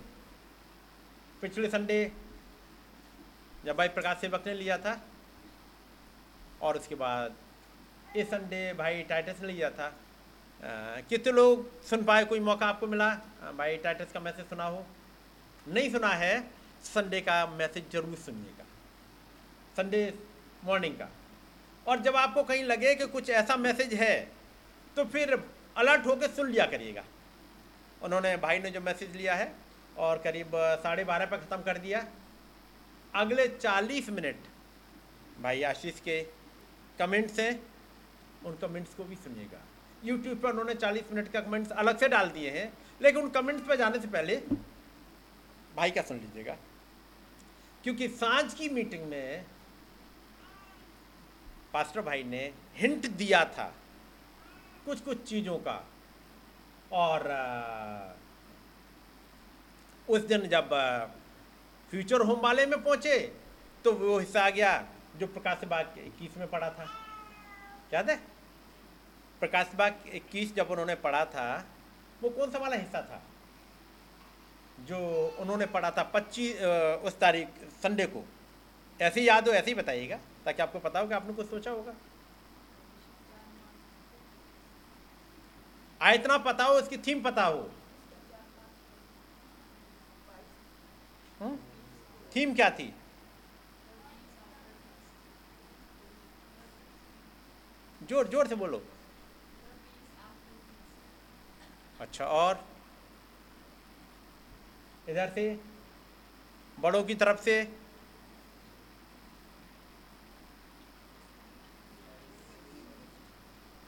[1.40, 2.00] पिछले संडे
[3.64, 5.00] जब भाई प्रकाश सेवक ने लिया था,
[6.62, 7.34] और उसके बाद
[8.16, 9.88] इस संडे भाई टाइटस ने लिया था
[11.08, 13.08] कितने लोग सुन पाए, कोई मौका आपको मिला?
[13.56, 14.86] भाई टाइटस का मैसेज सुना हो?
[15.68, 16.40] नहीं सुना है
[16.84, 18.64] संडे का मैसेज ज़रूर सुनिएगा
[19.76, 20.02] संडे
[20.64, 21.08] मॉर्निंग का।
[21.86, 24.16] और जब आपको कहीं लगे कि कुछ ऐसा मैसेज है
[24.96, 25.36] तो फिर
[25.78, 27.04] अलर्ट होकर सुन लिया करिएगा।
[28.02, 29.52] उन्होंने भाई ने जो मैसेज लिया है,
[29.96, 30.50] और करीब
[30.82, 32.06] साढ़े बारह पर ख़त्म कर दिया।
[33.14, 34.36] अगले चालीस मिनट,
[35.42, 36.20] भाई आशीष के
[36.98, 37.60] कमेंट्स हैं,
[38.44, 39.60] उन कमेंट्स को भी सुनिएगा।
[40.04, 43.66] यूट्यूब पर उन्होंने चालीस मिनट का कमेंट्स अलग से डाल दिए हैं, लेकिन उन कमेंट्स
[43.68, 44.36] पर जाने से पहले
[45.76, 46.56] भाई का सुन लीजिएगा।
[47.84, 49.44] क्योंकि साँझ की मीटिंग में
[51.72, 53.72] पास्टर भाई ने हिंट दिया था
[54.88, 55.76] कुछ कुछ चीज़ों का।
[56.92, 57.20] और
[60.08, 60.70] उस दिन जब
[61.90, 63.18] फ्यूचर होम वाले में पहुँचे
[63.84, 64.72] तो वो हिस्सा आ गया
[65.16, 66.86] जो प्रकाश बाग इक्कीस में पढ़ा था।
[67.94, 68.16] याद है?
[69.40, 71.64] प्रकाश बाग इक्कीस जब उन्होंने पढ़ा था,
[72.22, 73.20] वो कौन सा वाला हिस्सा था?
[74.78, 74.98] जो
[75.40, 76.60] उन्होंने पढ़ा था पच्चीस
[77.04, 77.48] उस तारीख,
[77.82, 78.24] संडे को।
[79.00, 81.94] ऐसे याद हो, ऐसे ही बताइएगा, ताकि आपको पता हो कि आपने कुछ सोचा होगा।
[86.02, 87.58] आ, इतना पता हो, इसकी थीम पता हो।
[91.40, 91.48] हुँ?
[91.48, 91.58] हम्म?
[92.36, 92.94] थीम क्या थी?
[98.08, 98.82] ज़ोर ज़ोर से बोलो।
[102.00, 102.64] अच्छा और?
[105.08, 105.60] इधर से,
[106.80, 107.60] बड़ों की तरफ़ से।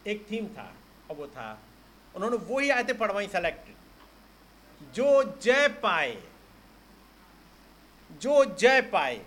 [0.07, 0.73] एक थीम था
[1.11, 1.59] और वो था।
[2.17, 3.69] उन्होंने वो ही आयतें पढ़वाई सेलेक्ट
[4.95, 6.23] जो जय पाए,
[8.11, 9.25] जो जय पाए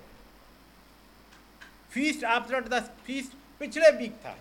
[1.92, 4.36] फीस्ट आफ्टर द फीस्ट पिछले वीक था।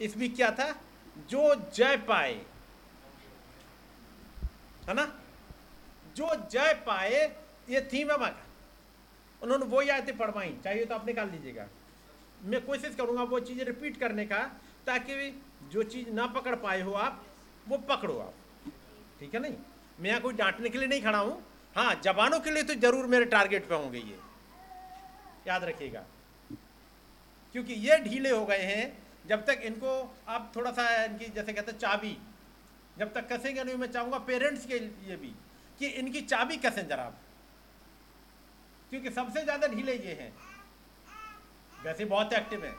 [0.00, 0.70] इस वीक क्या था?
[1.28, 2.34] जो जय पाए,
[4.88, 5.04] है ना?
[6.16, 7.24] जो जय पाए,
[7.68, 8.30] ये थीम है माँ
[9.42, 11.66] उन्होंने वो आयतें पढ़वाई। चाहिए तो आप निकाल लीजिएगा।
[12.42, 14.38] मैं कोशिश करूँगा वो चीज़ रिपीट करने का,
[14.86, 15.14] ताकि
[15.72, 17.24] जो चीज़ ना पकड़ पाए हो आप,
[17.68, 18.34] वो पकड़ो आप।
[19.20, 19.56] ठीक है नहीं?
[20.00, 21.42] मैं यहाँ कोई डांटने के लिए नहीं खड़ा हूँ।
[21.76, 24.18] हाँ जवानों के लिए तो ज़रूर मेरे टारगेट पे होंगे ये।
[25.48, 26.04] याद रखिएगा।
[27.54, 28.96] क्योंकि ये ढीले हो गए हैं,
[29.26, 29.90] जब तक इनको
[30.28, 32.16] आप थोड़ा सा इनकी, जैसे कहते हैं, चाबी,
[32.98, 35.32] जब तक कसेंगे नहीं, मैं चाहूँगा पेरेंट्स के लिए भी,
[35.80, 37.12] कि इनकी चाबी कसें जरा
[38.92, 40.32] क्योंकि सबसे ज़्यादा ढीले ये हैं।
[41.84, 42.72] वैसे बहुत एक्टिव है।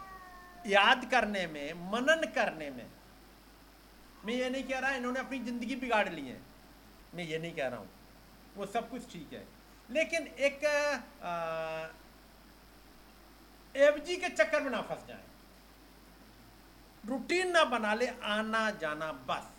[0.65, 2.85] याद करने में, मनन करने में।
[4.25, 6.39] मैं ये नहीं कह रहा इन्होंने अपनी ज़िंदगी बिगाड़ ली है।
[7.15, 7.89] मैं ये नहीं कह रहा हूँ।
[8.55, 9.43] वो सब कुछ ठीक है।
[9.89, 10.63] लेकिन एक
[13.75, 15.23] एफजी के चक्कर में ना फंस जाए।
[17.03, 19.51] रूटीन ना बना ले, आना जाना बस।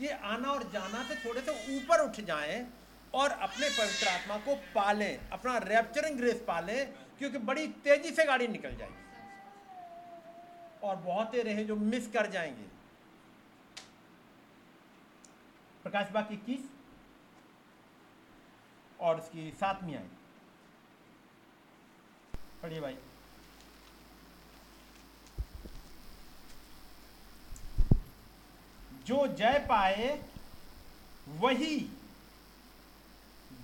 [0.00, 2.66] ये आना और जाना से थोड़े से ऊपर उठ जाएँ
[3.14, 6.86] और अपने पवित्र आत्मा को पालें, अपना रैप्चरिंग ग्रेस पालें,
[7.18, 9.03] क्योंकि बड़ी तेज़ी से गाड़ी निकल जाएगी।
[10.84, 12.66] और बहुत रहे जो मिस कर जाएँगे।
[15.82, 16.60] प्रकाश बाग इक्कीस
[19.00, 20.08] और इसकी सातवीं आई
[22.62, 22.98] पढ़िए भाई।
[29.06, 30.24] जो जय पाए,
[31.28, 31.80] वही।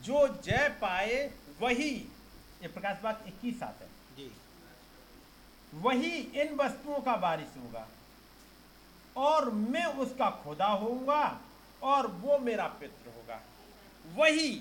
[0.03, 1.95] जो जय पाए, वही।
[2.63, 3.90] ये प्रकाश बाग इक्कीस सात है।
[5.75, 7.89] वही इन वस्तुओं का बारिश होगा।
[9.17, 11.41] और मैं उसका खुदा होऊँगा
[11.83, 13.41] और वो मेरा पित्र होगा।
[14.15, 14.55] वही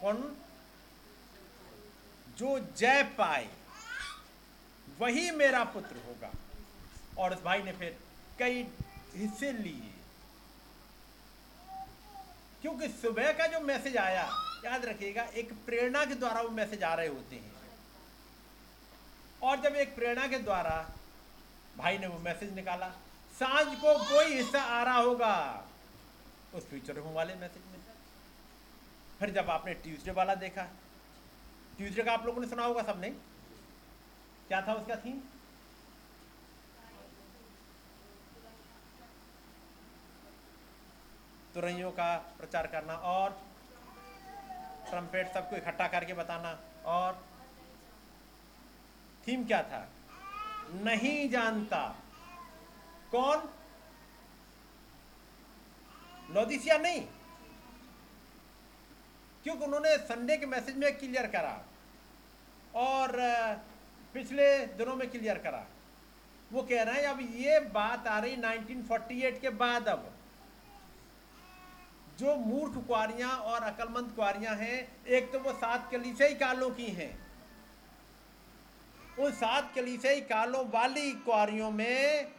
[0.00, 0.36] कौन
[2.36, 3.48] जो जय पाए,
[4.98, 6.30] वही मेरा पुत्र होगा।
[7.18, 7.98] और उस भाई ने फिर
[8.38, 8.68] कई
[9.16, 9.94] हिस्से लिए।
[12.62, 14.24] क्योंकि सुबह का जो मैसेज आया,
[14.64, 17.57] याद रखिएगा, एक प्रेरणा के द्वारा वो मैसेज आ रहे होते हैं।
[19.42, 20.76] और जब एक प्रेरणा के द्वारा
[21.76, 22.88] भाई ने वो मैसेज निकाला,
[23.38, 25.34] साँझ को कोई हिस्सा आ रहा होगा।
[26.54, 27.76] उस फ्यूचर होम वाले मैसेज में।
[29.18, 30.62] फिर जब आपने ट्यूसडे वाला देखा
[31.76, 33.10] ट्यूसडे का आप लोगों ने सुना होगा सबने
[34.48, 35.20] क्या था उसका थीम
[41.54, 43.30] तुरैयों का प्रचार करना और
[44.90, 47.27] ट्रम्पेट सबको इकट्ठा करके बताना और
[49.28, 49.88] थीम क्या था?
[50.74, 51.96] नहीं जानता।
[53.10, 53.50] कौन?
[56.30, 57.06] लोदिसिया नहीं।
[59.44, 61.64] क्योंकि उन्होंने संडे के मैसेज में क्लियर करा
[62.74, 63.12] और
[64.14, 65.66] पिछले दिनों में क्लियर करा।
[66.52, 70.14] वो कह रहे हैं, अब ये बात आ रही 1948 के बाद अब।
[72.18, 77.27] जो मूर्ख कुआरियाँ और अकलमंद कुआरियाँ हैं, एक तो वो सात कलीसियाई कालों की हैं।
[79.18, 82.32] उन सात कलीसियाई कालों वाली कुआरियों में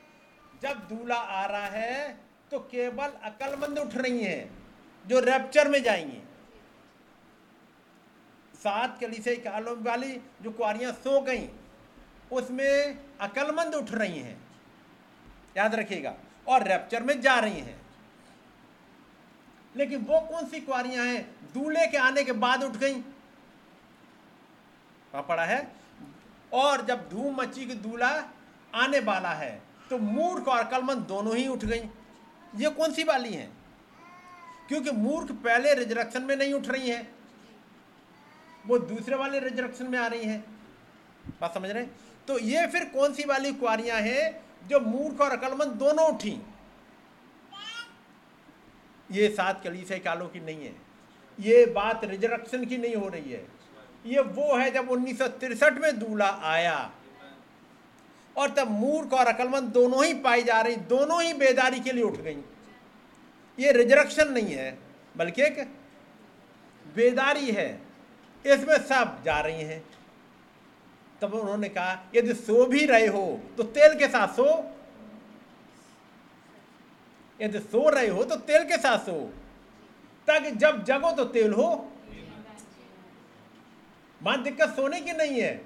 [0.61, 2.17] जब दूल्हा आ रहा है
[2.51, 4.67] तो केवल अकलमंद उठ रही हैं,
[5.07, 6.21] जो रैप्चर में जाएँगी।
[8.55, 11.49] सात कलीसियाई कालों वाली जो कुआरियाँ सो गई,
[12.31, 14.41] उसमें अकलमंद उठ रही हैं।
[15.57, 16.15] याद रखिएगा,
[16.47, 17.81] और रैप्चर में जा रही हैं।
[19.75, 21.53] लेकिन वो कौन सी कुआरियाँ हैं?
[21.53, 23.01] दूल्हे के आने के बाद उठ गई।
[25.15, 25.78] पड़ा है?
[26.51, 28.11] और जब धूम मची कि दूल्हा
[28.73, 29.51] आने वाला है
[29.89, 31.89] तो मूर्ख और अकलमंद दोनों ही उठ गई।
[32.53, 33.49] ये कौन सी वाली हैं?
[34.69, 37.07] क्योंकि मूर्ख पहले रिजरक्शन में नहीं उठ रही हैं,
[38.65, 40.43] वो दूसरे वाले रिजरक्शन में आ रही हैं।
[41.41, 41.85] बात समझ रहे
[42.27, 46.39] तो ये फिर कौन सी वाली कुआरियाँ हैं जो मूर्ख और अकलमंद दोनों उठी?
[49.09, 50.73] ये सात कलीसिया कालों की नहीं है।
[51.39, 53.45] ये बात रिजरक्शन की नहीं हो रही है।
[54.05, 55.21] ये वो है जब उन्नीस
[55.63, 56.91] में दूल्हा आया।
[58.37, 62.03] और तब मूर्ख और अकलमंद दोनों ही पाई जा रही, दोनों ही बेदारी के लिए
[62.03, 62.37] उठ गई।
[63.59, 64.77] ये रिजरक्शन नहीं है,
[65.17, 65.67] बल्कि एक
[66.95, 67.81] बेदारी है।
[68.45, 69.83] इसमें सब जा रही हैं।
[71.21, 74.75] तब उन्होंने कहा, यदि सो भी रहे हो तो तेल के साथ सो।
[77.41, 79.33] यदि सो रहे हो तो तेल के साथ सो।
[80.27, 81.88] ताकि जब जगो तो तेल हो।
[84.21, 85.61] मान दिक्कत सोने की नहीं है।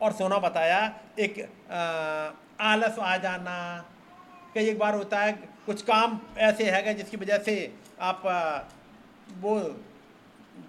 [0.00, 0.80] और सोना बताया
[1.18, 1.80] एक आ,
[2.62, 3.84] आलस आ जाना।
[4.54, 5.32] कई एक बार होता है
[5.66, 7.54] कुछ काम ऐसे है जिसकी वजह से
[8.00, 8.58] आप आ,
[9.40, 9.54] वो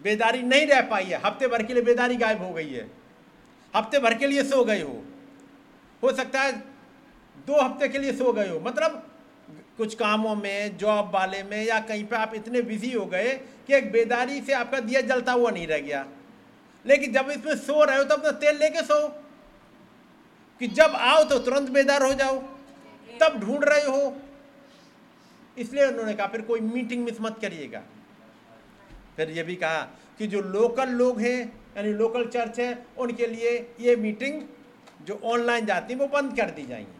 [0.04, 2.90] बेदारी नहीं रह पाई है। हफ़्ते भर के लिए बेदारी गायब हो गई है।
[3.74, 5.04] हफ़्ते भर के लिए सो गए हो।
[6.04, 6.52] हो सकता है
[7.48, 9.04] दो हफ़्ते के लिए सो गए हो। मतलब
[9.78, 13.74] कुछ कामों में जॉब वाले में, या कहीं पे आप इतने बिज़ी हो गए कि
[13.74, 16.08] एक बेदारी से आपका दिया जलता हुआ नहीं रह गया।
[16.86, 19.08] लेकिन जब इसमें सो रहे हो तो तेल लेके सो।
[20.60, 22.40] कि जब आओ तो तुरंत बेदार हो जाओ।
[23.22, 24.18] तब ढूंढ रहे हो।
[25.58, 27.84] इसलिए उन्होंने कहा, फिर कोई मीटिंग मिस मत करिएगा।
[29.18, 29.82] फिर ये भी कहा
[30.18, 34.42] कि जो लोकल लोग हैं, यानी लोकल चर्च है, उनके लिए ये मीटिंग
[35.02, 36.97] जो ऑनलाइन जाती है, वो बंद कर दी जाएँगी।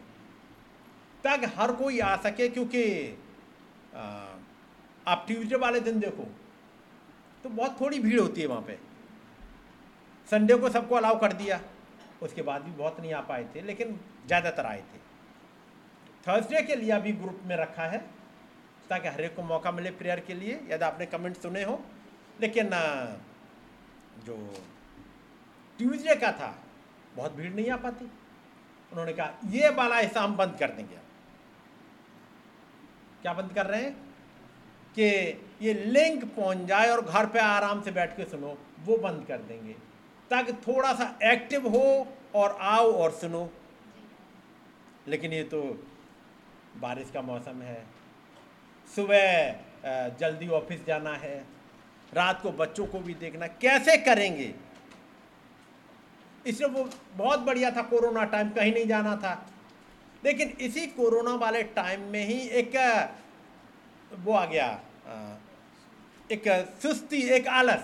[1.24, 2.84] ताकि हर कोई आ सके क्योंकि
[5.08, 6.28] आप ट्यूजडे वाले दिन देखो
[7.44, 8.78] तो बहुत थोड़ी भीड़ होती है वहाँ पे।
[10.28, 11.60] संडे को सबको अलाउ कर दिया,
[12.22, 15.00] उसके बाद भी बहुत नहीं आ पाए थे, लेकिन ज़्यादातर आए थे।
[16.26, 17.98] थर्सडे के लिए अभी ग्रुप में रखा है,
[18.90, 21.80] ताकि हर एक को मौका मिले प्रेयर के लिए, यदि आपने कमेंट सुने हो।
[22.42, 22.70] लेकिन
[24.26, 24.36] जो
[25.80, 26.56] ट्यूजडे का था,
[27.16, 28.06] बहुत भीड़ नहीं आ पाती।
[28.92, 31.06] उन्होंने कहा, ये वाला हिस्सा हम बंद कर देंगे
[33.22, 33.94] क्या बंद कर रहे हैं?
[35.00, 35.06] कि
[35.62, 39.38] ये लिंक पहुँच जाए और घर पे आराम से बैठ के सुनो, वो बंद कर
[39.38, 39.76] देंगे।
[40.30, 43.50] ताकि थोड़ा सा एक्टिव हो और आओ और सुनो।
[45.08, 45.62] लेकिन ये तो
[46.78, 47.84] बारिश का मौसम है।
[48.96, 49.56] सुबह
[50.20, 51.46] जल्दी ऑफ़िस जाना है।
[52.14, 54.54] रात को बच्चों को भी देखना। कैसे करेंगे?
[56.48, 59.34] इसलिए वो बहुत बढ़िया था, कोरोना टाइम कहीं नहीं जाना था।
[60.28, 62.74] लेकिन इसी कोरोना वाले टाइम में ही एक,
[64.24, 64.68] वो आ गया
[66.30, 66.48] एक
[66.82, 67.84] सुस्ती, एक आलस।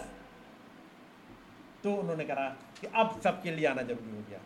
[1.83, 2.47] तो उन्होंने कहा
[2.81, 4.39] कि अब सबके लिए आना ज़रूरी हो गया।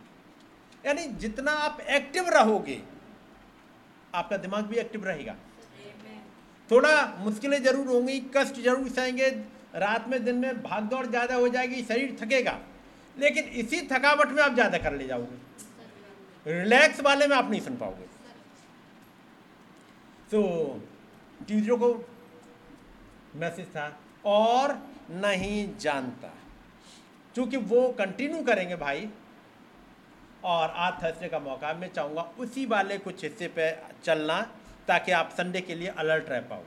[0.84, 2.80] यानी जितना आप एक्टिव रहोगे,
[4.14, 5.34] आपका दिमाग भी एक्टिव रहेगा।
[6.70, 9.28] थोड़ा मुश्किलें ज़रूर होंगी, कष्ट ज़रूर सहेंगे,
[9.76, 12.58] रात में, दिन में भाग दौड़ ज़्यादा हो जाएगी, शरीर थकेगा।
[13.16, 15.47] लेकिन इसी थकावट में आप ज़्यादा कर ले जाओगे।
[16.48, 18.04] रिलैक्स वाले में आप नहीं सुन पाओगे।
[20.30, 20.42] तो
[21.48, 22.08] टीचरों को
[23.34, 24.78] मैसेज था, और
[25.10, 26.28] नहीं जानता।
[27.34, 29.10] क्योंकि वो कंटिन्यू करेंगे भाई,
[30.44, 34.42] और आज थर्सडे का मौका, मैं चाहूँगा उसी वाले कुछ हिस्से पे चलना,
[34.88, 36.62] ताकि आप संडे के लिए अलर्ट रह पाओ।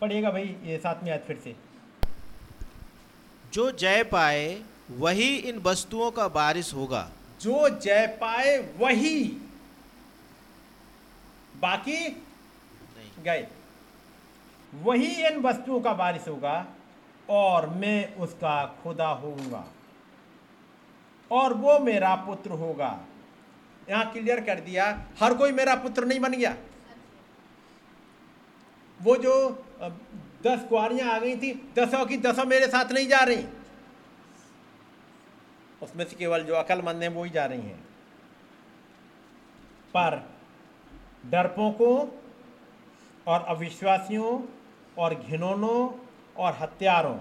[0.00, 1.56] पढ़िएगा भाई, ये साथ में आज फिर से।
[3.52, 9.24] जो जय पाए, वही इन वस्तुओं का बारिश होगा। जो जय पाए वही।
[11.60, 11.98] बाकी
[13.24, 13.46] गए।
[14.72, 16.66] वही इन वस्तुओं का बारिश होगा
[17.28, 19.64] और मैं उसका खुदा होऊँगा।
[21.30, 22.98] और वो मेरा पुत्र होगा।
[23.90, 24.86] यहाँ क्लियर कर दिया।
[25.20, 26.54] हर कोई मेरा पुत्र नहीं बन गया।
[29.00, 29.34] वो जो
[30.42, 33.44] दस कुआरियाँ आ गई थी दसों की दसों मेरे साथ नहीं जा रही।
[35.82, 37.80] उसमें से केवल जो अकलमंद हैं, वो ही जा रही हैं।
[39.96, 40.30] पर
[41.26, 42.08] डरपोकों
[43.26, 44.42] और अविश्वासियों
[44.98, 46.06] और घिनौनों
[46.36, 47.20] और हत्यारों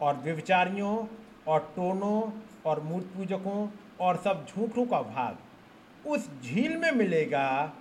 [0.00, 1.06] और व्यविचारियों
[1.48, 2.32] और टोनों
[2.66, 3.68] और मूर्त पूजकों
[4.00, 5.38] और सब झूठों का भाग
[6.06, 7.72] उस झील में मिलेगा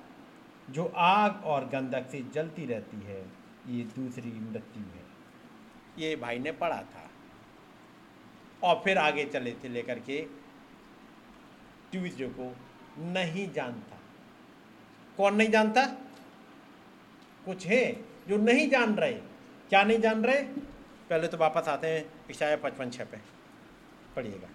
[0.69, 3.21] जो आग और गंधक से जलती रहती है।
[3.67, 5.03] ये दूसरी मृत्यु है।
[5.99, 7.06] ये भाई ने पढ़ा था।
[8.63, 10.21] और फिर आगे चले थे लेकर के
[11.91, 12.55] ट्यूजडे को
[13.03, 13.97] नहीं जानता।
[15.17, 15.85] कौन नहीं जानता?
[17.45, 17.83] कुछ है
[18.29, 19.13] जो नहीं जान रहे।
[19.69, 20.41] क्या नहीं जान रहे?
[21.09, 23.17] पहले तो वापस आते हैं ईशाया पचपन छः पे।
[24.15, 24.49] पढ़िएगा।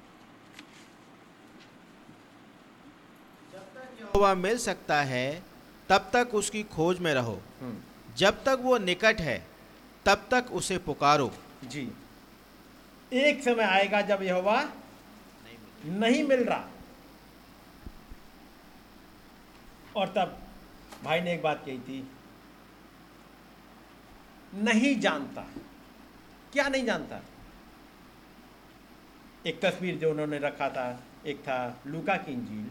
[4.00, 5.42] यहोवा मिल सकता है
[5.88, 7.78] तब तक उसकी खोज में रहो। हम्म,
[8.16, 9.38] जब तक वो निकट है
[10.06, 11.30] तब तक उसे पुकारो।
[11.64, 11.90] जी।
[13.12, 14.62] एक समय आएगा जब यहोवा
[15.86, 16.68] नहीं मिल रहा।
[19.96, 20.38] और तब
[21.04, 22.08] भाई ने एक बात कही थी,
[24.54, 25.42] नहीं जानता।
[26.52, 27.20] क्या नहीं जानता?
[29.46, 32.70] एक तस्वीर जो उन्होंने रखा था, एक था लूका की इंजील।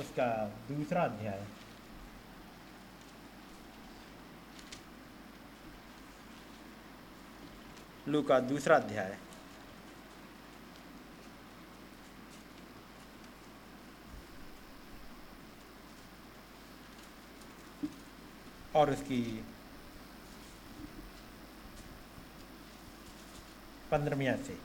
[0.00, 0.28] उसका
[0.68, 1.44] दूसरा अध्याय।
[8.06, 9.16] लूका दूसरा अध्याय
[18.74, 19.22] और उसकी
[23.90, 24.56] पंद्रहवीं आयत से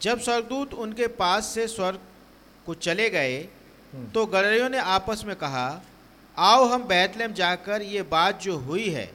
[0.00, 2.00] जब स्वर्गदूत उनके पास से स्वर्ग
[2.66, 3.36] को चले गए
[3.94, 5.66] हम्म। तो गडरियों ने आपस में कहा
[6.36, 9.10] आओ हम बैतलहम जाकर ये बात जो हुई है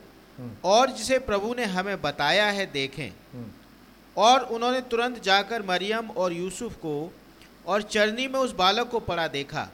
[0.63, 3.09] और जिसे प्रभु ने हमें बताया है देखें।
[4.17, 7.13] और उन्होंने तुरंत जाकर मरियम और यूसुफ को
[7.65, 9.67] और चरनी में उस बालक को पड़ा देखा।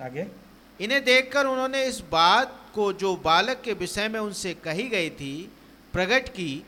[0.00, 0.26] आगे।
[0.80, 5.52] इन्हें देखकर उन्होंने इस बात को जो बालक के विषय में उनसे कही गई थी
[5.92, 6.64] प्रकट की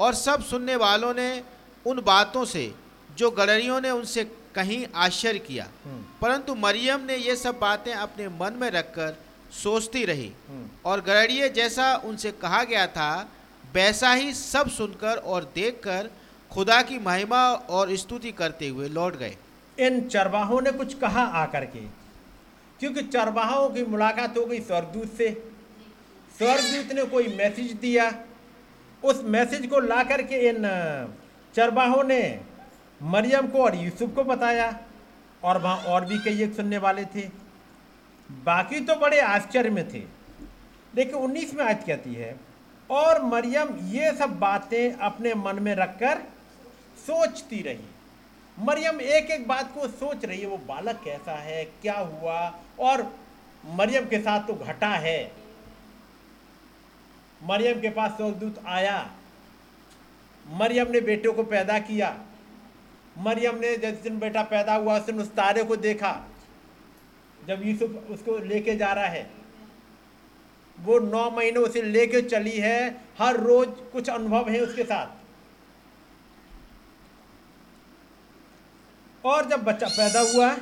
[0.00, 1.42] और सब सुनने वालों ने
[1.86, 2.74] उन बातों से
[3.16, 8.28] जो गडरियों ने उनसे कहीं आश्चर्य किया। हम्म, परंतु मरियम ने ये सब बातें अपने
[8.28, 9.16] मन में रखकर
[9.52, 13.28] सोचती रही। हम्म, और गडरिये जैसा उनसे कहा गया था
[13.74, 16.10] वैसा ही सब सुनकर और देखकर
[16.50, 17.40] खुदा की महिमा
[17.70, 19.36] और स्तुति करते हुए लौट गए।
[19.78, 21.80] इन चरवाहों ने कुछ कहा आकर के
[22.80, 25.30] क्योंकि चरवाहों की मुलाकात हो गई स्वर्गदूत से।
[26.38, 28.12] स्वर्गदूत ने कोई मैसेज दिया।
[29.02, 30.62] उस मैसेज को ला करके इन
[31.54, 32.40] चरवाहों ने
[33.02, 34.78] मरियम को और यूसुफ को बताया
[35.42, 37.28] और वहाँ और भी कई एक सुनने वाले थे।
[38.30, 40.02] बाकी तो बड़े आश्चर्य में थे।
[40.94, 42.36] लेकिन उन्नीस में आज कहती है,
[42.90, 46.18] और मरियम ये सब बातें अपने मन में रखकर
[47.06, 47.84] सोचती रही।
[48.58, 52.58] मरियम एक एक बात को सोच रही है, वो बालक कैसा है, क्या हुआ?
[52.78, 53.16] और
[53.66, 55.32] मरियम के साथ तो घटा है।
[57.42, 59.10] मरियम के पास स्वर्गदूत आया।
[60.50, 62.18] मरियम ने बेटे को पैदा किया।
[63.18, 66.24] मरियम ने जिस दिन बेटा पैदा हुआ, उस दिन उस तारे को देखा।
[67.48, 69.30] जब यूसुफ उसको लेके जा रहा है,
[70.80, 75.06] वो नौ महीने उसे लेके चली है, हर रोज कुछ अनुभव है उसके साथ।
[79.26, 80.56] और जब बच्चा पैदा हुआ,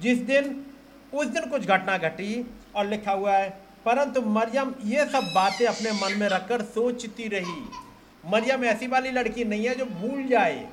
[0.00, 0.66] जिस दिन,
[1.14, 3.50] उस दिन कुछ घटना घटी और लिखा हुआ है,
[3.84, 7.62] परंतु मरियम ये सब बातें अपने मन में रखकर सोचती रही।
[8.30, 10.68] मरियम ऐसी वाली लड़की नहीं है जो भूल जाए।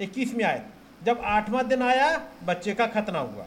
[0.00, 0.73] इक्कीसवीं आयत।
[1.04, 3.46] जब आठवां दिन आया, बच्चे का खतना हुआ।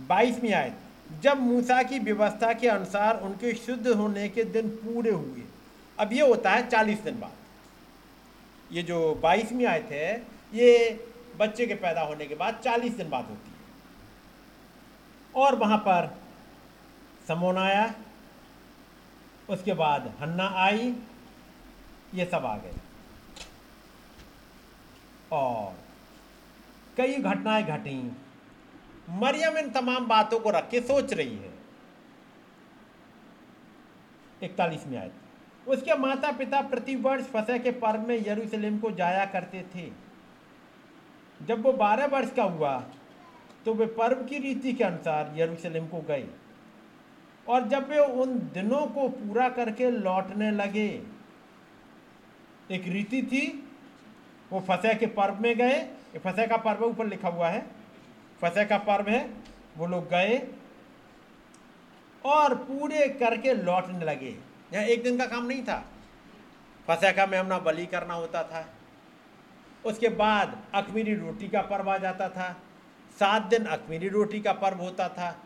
[0.00, 0.76] बाईसवीं आयत,
[1.20, 5.42] जब मूसा की व्यवस्था के अनुसार उनके शुद्ध होने के दिन पूरे हुए।
[5.98, 7.32] अब ये होता है चालीस दिन बाद।
[8.72, 11.04] ये जो बाईसवीं आयत है, ये
[11.36, 13.52] बच्चे के पैदा होने के बाद चालीस दिन बाद होती है।
[15.34, 16.18] और वहाँ पर
[17.28, 17.94] समोन आया,
[19.50, 20.96] उसके बाद हन्ना आई,
[22.14, 22.72] ये सब आ गए।
[25.32, 25.81] और
[26.96, 27.96] कई घटनाएँ घटी।
[29.10, 31.52] मरियम इन तमाम बातों को रख के सोच रही है।
[34.42, 39.64] इकतालीस में आयत। उसके माता पिता प्रतिवर्ष फसह के पर्व में यरूशलेम को जाया करते
[39.74, 39.90] थे।
[41.40, 42.76] जब वो बारह वर्ष का हुआ
[43.64, 46.26] तो वे पर्व की रीति के अनुसार यरूशलेम को गए
[47.46, 50.88] और जब वे उन दिनों को पूरा करके लौटने लगे,
[52.70, 53.46] एक रीति थी,
[54.52, 55.80] वो फसह के पर्व में गए
[56.14, 57.64] ये फसह का पर्व ऊपर लिखा हुआ है।
[58.42, 59.28] फसह का पर्व है
[59.76, 60.40] वो लोग गए
[62.24, 64.34] और पूरे करके लौटने लगे।
[64.72, 65.84] यहाँ एक दिन का काम नहीं था।
[66.88, 68.64] फसह का मेमना बलि करना होता था।
[69.84, 72.52] उसके बाद अखमीरी रोटी का पर्व आ जाता था।
[73.18, 75.36] सात दिन अखमीरी रोटी का पर्व होता था।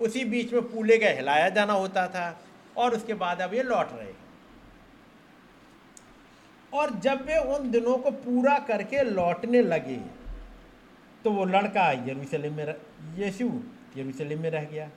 [0.00, 2.40] उसी बीच में पूले का हिलाया जाना होता था
[2.76, 4.12] और उसके बाद अब ये लौट रहे।
[6.74, 9.96] और जब वे उन दिनों को पूरा करके लौटने लगे
[11.24, 13.44] तो वो लड़का यरूशलेम में रह- यीशु
[13.96, 14.90] यरूशलेम में रह गया।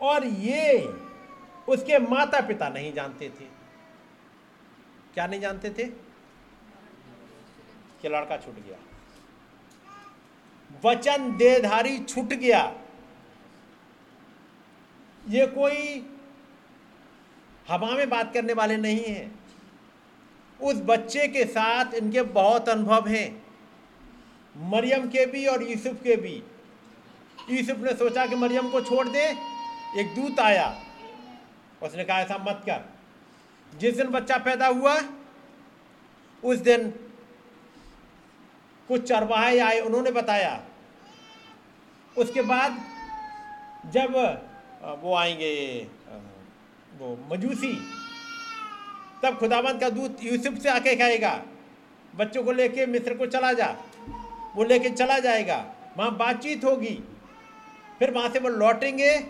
[0.00, 0.78] और ये
[1.68, 3.44] उसके माता पिता नहीं जानते थे।
[5.14, 5.84] क्या नहीं जानते थे?
[8.02, 8.78] कि लड़का छूट गया।
[10.84, 12.80] वचन देधारी छूट गया।
[15.28, 16.10] ये कोई
[17.68, 19.39] हवा में बात करने वाले नहीं हैं।
[20.62, 23.42] उस बच्चे के साथ इनके बहुत अनुभव हैं।
[24.56, 26.42] मरियम के भी और यूसुफ के भी।
[27.50, 29.24] यूसुफ ने सोचा कि मरियम को छोड़ दे,
[29.98, 30.66] एक दूत आया।
[31.82, 32.84] उसने कहा, ऐसा मत कर।
[33.78, 35.00] जिस दिन बच्चा पैदा हुआ,
[36.42, 36.90] उस दिन
[38.88, 40.60] कुछ चरवाहे आए, उन्होंने बताया।
[42.18, 42.80] उसके बाद
[43.86, 44.14] जब
[45.02, 45.54] वो आएँगे
[46.98, 47.72] वो मजूसी
[49.22, 51.42] तब खुदाबंद का दूत यूसुफ से आके कहेगा,
[52.16, 53.76] बच्चों को लेके मिस्र को चला जा।
[54.56, 57.04] वो लेके चला जाएगा। वहाँ बातचीत होगी।
[57.98, 59.26] फिर वहाँ से वो लौटेंगे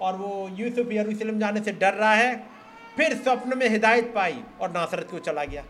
[0.00, 2.46] और वो यूसुफ यरूशलेम जाने से डर रहा है।
[2.96, 5.64] फिर स्वप्न में हिदायत पाई और नासरत को चला गया।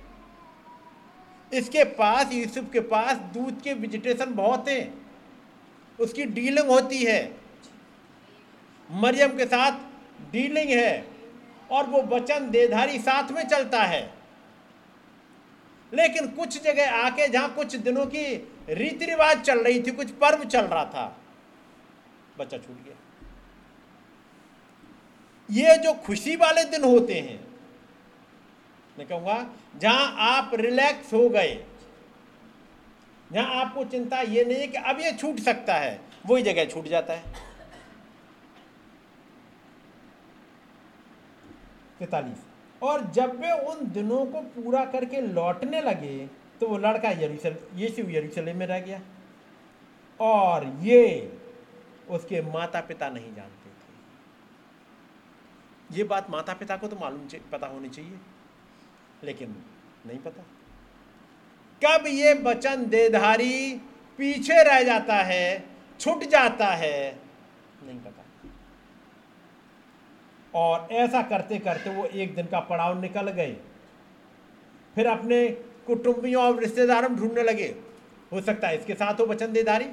[1.53, 5.07] इसके पास, यूसुफ के पास दूध के विजिटेशन बहुत हैं।
[6.01, 7.37] उसकी डीलिंग होती है।
[8.91, 9.73] मरियम के साथ
[10.33, 11.12] डीलिंग है।
[11.73, 14.03] और वो वचन देधारी साथ में चलता है।
[15.93, 18.25] लेकिन कुछ जगह आके जहाँ कुछ दिनों की
[18.71, 21.17] रीति रिवाज चल रही थी, कुछ पर्व चल रहा था,
[22.39, 22.97] बच्चा छूट गया।
[25.49, 27.41] ये जो खुशी वाले दिन होते हैं,
[28.99, 29.47] मैं कहूँगा,
[29.79, 31.55] जहाँ आप रिलैक्स हो गए,
[33.31, 36.89] जहाँ आपको चिंता ये नहीं है कि अब ये छूट सकता है, वही जगह छूट
[36.89, 37.51] जाता है।
[42.03, 42.41] तैतालीस
[42.83, 46.15] और जब वे उन दिनों को पूरा करके लौटने लगे
[46.61, 49.01] तो वो लड़का यरूशल यीशु यरूशलेम में रह गया।
[50.21, 51.01] और ये
[52.11, 53.93] उसके माता पिता नहीं जानते थे।
[55.91, 58.19] ये बात माता पिता को तो मालूम पता होनी चाहिए,
[59.25, 59.55] लेकिन
[60.07, 60.43] नहीं पता।
[61.83, 63.81] कब ये वचन देधारी
[64.19, 65.65] पीछे रह जाता है,
[66.01, 66.99] छूट जाता है,
[67.83, 68.22] नहीं पता।
[70.55, 73.57] और ऐसा करते करते वो एक दिन का पड़ाव निकल गए
[74.97, 75.47] फिर अपने
[75.87, 77.75] कुटुंबियों और रिश्तेदारों ढूँढने लगे।
[78.33, 79.87] हो सकता है इसके साथ हो वचन देदारी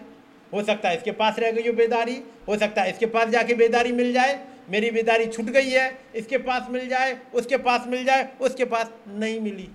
[0.53, 3.53] हो सकता है इसके पास रह गई हो बेदारी, हो सकता है इसके पास जाके
[3.55, 4.39] बेदारी मिल जाए,
[4.69, 8.91] मेरी बेदारी छूट गई है, इसके पास मिल जाए, उसके पास मिल जाए, उसके पास
[9.07, 9.69] नहीं मिली।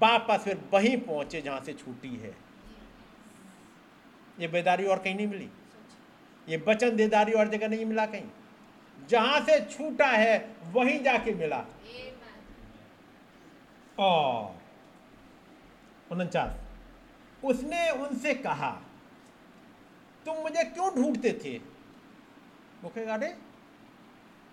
[0.00, 2.34] वापस फिर वहीं पहुँचे जहाँ से छूटी है।
[4.38, 5.48] ये बेदारी और कहीं नहीं मिली।
[6.48, 10.38] ये बचन देदारी और जगह नहीं मिला कहीं। जहाँ से छूटा है
[10.72, 11.64] वहीं जाके मिला।
[13.98, 14.56] और
[16.10, 16.56] उनचास
[17.44, 18.70] उसने उनसे कहा
[20.26, 21.56] तुम मुझे क्यों ढूंढते थे?
[22.82, 23.36] वो कहेगा अरे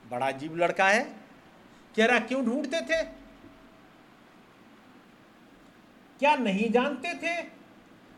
[0.03, 1.03] बड़ा अजीब लड़का है।
[1.95, 3.01] कह रहा क्यों ढूंढते थे?
[6.19, 7.35] क्या नहीं जानते थे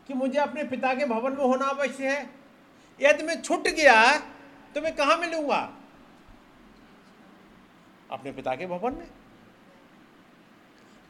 [0.08, 2.37] कि मुझे अपने पिता के भवन में होना अवश्य है?
[3.00, 4.16] यदि मैं छूट गया
[4.74, 5.58] तो मैं कहाँ मिलूँगा?
[8.10, 9.06] अपने पिता के भवन में।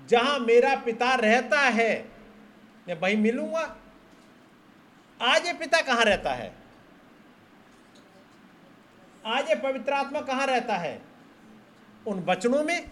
[0.09, 2.05] जहाँ मेरा पिता रहता है,
[2.89, 3.63] मैं वहीं मिलूँगा।
[5.21, 6.53] आज ये पिता कहाँ रहता है?
[9.25, 11.01] आज ये पवित्र आत्मा कहाँ रहता है?
[12.07, 12.91] उन वचनों में।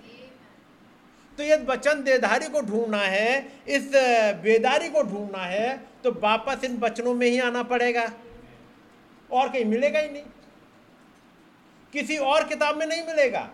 [1.39, 3.91] तो यदि वचन देधारी को ढूंढना है, इस
[4.43, 8.07] बेदारी को ढूंढना है तो वापस इन वचनों में ही आना पड़ेगा।
[9.33, 10.25] और कहीं मिलेगा ही नहीं।
[11.93, 13.51] किसी और किताब में नहीं मिलेगा।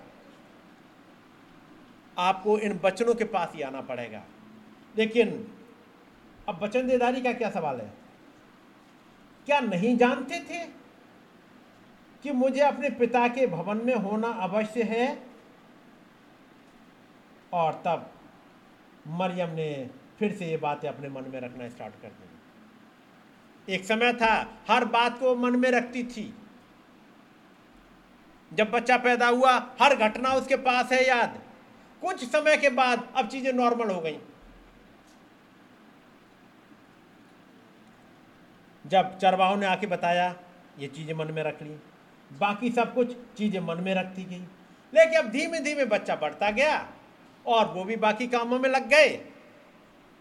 [2.18, 4.24] आपको इन बचनों के पास ही आना पड़ेगा।
[4.98, 5.54] लेकिन
[6.48, 7.92] अब बचन देदारी का क्या सवाल है?
[9.46, 10.66] क्या नहीं जानते थे
[12.22, 15.22] कि मुझे अपने पिता के भवन में होना अवश्य है?
[17.52, 18.10] और तब
[19.08, 22.31] मरियम ने फिर से ये बातें अपने मन में रखना स्टार्ट कर दी।
[23.68, 26.34] एक समय था, हर बात को मन में रखती थी।
[28.52, 31.42] जब बच्चा पैदा हुआ, हर घटना उसके पास है याद।
[32.00, 34.18] कुछ समय के बाद अब चीज़ें नॉर्मल हो गई।
[38.86, 40.34] जब चरवाहों ने आके बताया,
[40.78, 41.76] ये चीज़ें मन में रख ली।
[42.38, 44.44] बाकी सब कुछ चीज़ें मन में रखती गई।
[44.94, 46.92] लेकिन अब धीमे धीमे बच्चा बढ़ता गया
[47.46, 49.08] और वो भी बाकी कामों में लग गए।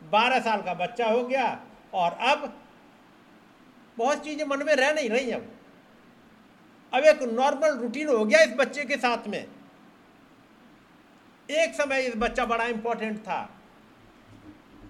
[0.04, 1.60] बारह साल का बच्चा हो गया
[1.94, 2.61] और अब
[4.02, 5.50] बहुत चीज़ें मन में रह नहीं रही अब।
[6.92, 9.46] अब एक नॉर्मल रूटीन हो गया इस बच्चे के साथ में।
[11.50, 13.40] एक समय इस बच्चा बड़ा इंपॉर्टेंट था।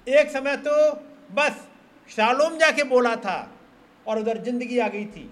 [0.09, 0.73] एक समय तो
[1.33, 1.67] बस
[2.09, 3.37] शालोम जाके बोला था
[4.05, 5.29] और उधर ज़िंदगी आ गई थी।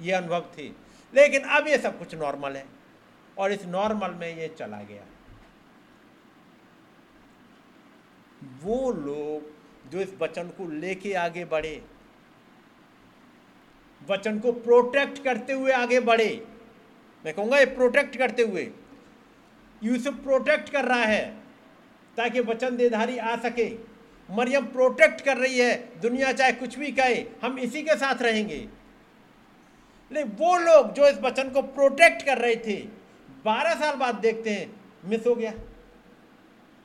[0.00, 0.68] ये अनुभव थी।
[1.12, 2.64] लेकिन अब ये सब कुछ नॉर्मल है
[3.38, 5.02] और इस नॉर्मल में ये चला गया।
[8.62, 11.74] वो लोग जो इस वचन को लेके आगे बढ़े
[14.10, 16.46] वचन को प्रोटेक्ट करते हुए आगे बढ़े।
[17.24, 18.70] मैं कहूँगा ये प्रोटेक्ट करते हुए।
[19.82, 21.24] यूसुफ प्रोटेक्ट कर रहा है
[22.16, 23.68] ताकि वचन देधारी आ सके।
[24.28, 28.68] मरियम प्रोटेक्ट कर रही है, दुनिया चाहे कुछ भी कहे, हम इसी के साथ रहेंगे।
[30.12, 32.76] लेकिन वो लोग जो इस वचन को प्रोटेक्ट कर रहे थे,
[33.44, 35.52] बारह साल बाद देखते हैं मिस हो गया।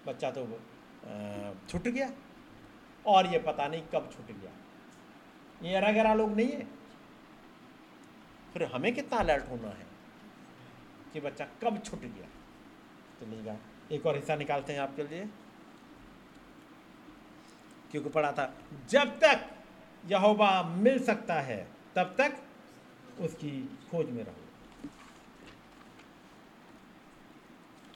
[0.08, 0.46] बच्चा तो
[1.70, 2.12] छूट गया।
[3.06, 4.52] और ये पता नहीं कब छूट गया।
[5.70, 6.81] ये अरा गरा लोग नहीं है।
[8.54, 9.88] फिर हमें कितना अलर्ट होना है?
[11.14, 12.28] कि बच्चा कब छूट गया?
[13.20, 13.58] तो नहीं
[13.92, 15.30] एक और हिस्सा निकालते हैं आपके लिए।
[17.92, 18.56] क्योंकि पढ़ा था,
[18.90, 19.50] जब तक
[20.06, 22.38] यहोवा मिल सकता है, तब तक
[23.20, 24.36] उसकी खोज में रहो।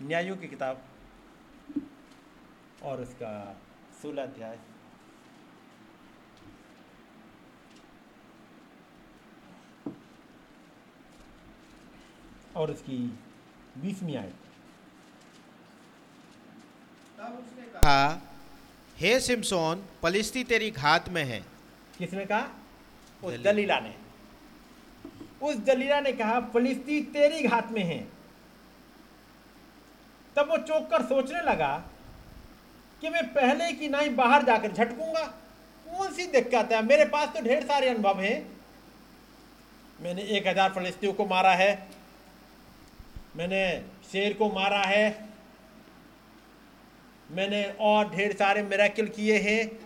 [0.01, 0.81] न्यायों की किताब
[2.83, 3.57] और उसका
[4.01, 4.59] सोलह अध्याय।
[12.55, 12.97] और उसकी
[13.77, 14.35] बीसवीं आयत।
[17.75, 18.21] कहा
[18.97, 21.39] हे सिमसोन पलिस्ती तेरी घात में है।
[21.97, 22.47] किसने कहा?
[23.23, 23.93] उस दलीला। ने।
[25.41, 27.99] उस दलीला ने कहा फलिस्ती तेरी घात में है।
[30.35, 31.75] तब वो चौक कर सोचने लगा
[33.01, 35.23] कि मैं पहले की ना ही बाहर जाकर झटकूँगा।
[35.85, 36.81] कौन सी दिक्कत है?
[36.85, 38.37] मेरे पास तो ढेर सारे अनुभव हैं।
[40.01, 41.71] मैंने एक हज़ार फलिस्तियों को मारा है।
[43.35, 45.29] मैंने शेर को मारा है।
[47.31, 49.79] मैंने और ढेर सारे मेराकिल किए हैं।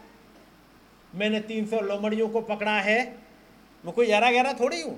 [1.16, 3.00] मैंने तीन सौ लोमड़ियों को पकड़ा है।
[3.84, 4.96] मैं कोई यारा गहरा थोड़ी हूँ।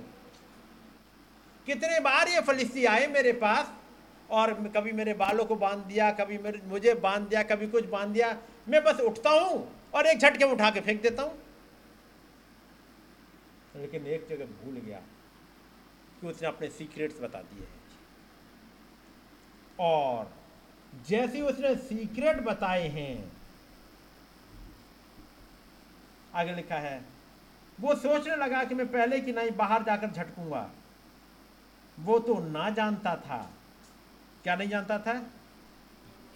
[1.68, 3.74] कितने बार ये फलिस्ती आए मेरे पास
[4.30, 8.10] और कभी मेरे बालों को बाँध दिया, कभी मेरे, मुझे बाँध दिया, कभी कुछ बाँध
[8.10, 8.38] दिया।
[8.70, 11.38] मैं बस उठता हूँ और एक झटके में उठा के फेंक देता हूँ।
[13.76, 15.00] लेकिन एक जगह भूल गया
[16.22, 17.68] कि उसने अपने सीक्रेट्स बता दिए
[19.82, 20.32] और
[21.08, 23.32] जैसे उसने सीक्रेट बताए हैं
[26.36, 27.02] आगे लिखा है
[27.80, 30.70] वो सोचने लगा कि मैं पहले की नहीं बाहर जाकर झटकूँगा।
[32.00, 33.38] वो तो ना जानता था।
[34.44, 35.14] क्या नहीं जानता था?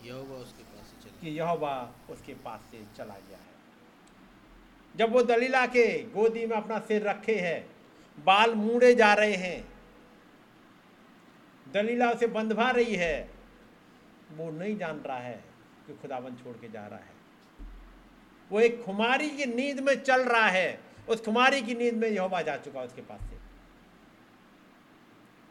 [0.04, 3.54] यहोवा उसके पास से चला कि यहोवा उसके पास से चला गया है।
[4.96, 7.60] जब वो दलीला के गोदी में अपना सिर रखे है
[8.18, 9.68] बाल मूड़े जा रहे हैं
[11.74, 13.35] दलीला उसे बंधवा रही है
[14.32, 15.44] वो नहीं जान रहा है
[15.88, 17.14] कि खुदावन छोड़ के जा रहा है।
[18.52, 22.42] वो एक खुमारी की नींद में चल रहा है। उस खुमारी की नींद में यहोवा
[22.42, 23.38] जा चुका उसके पास से।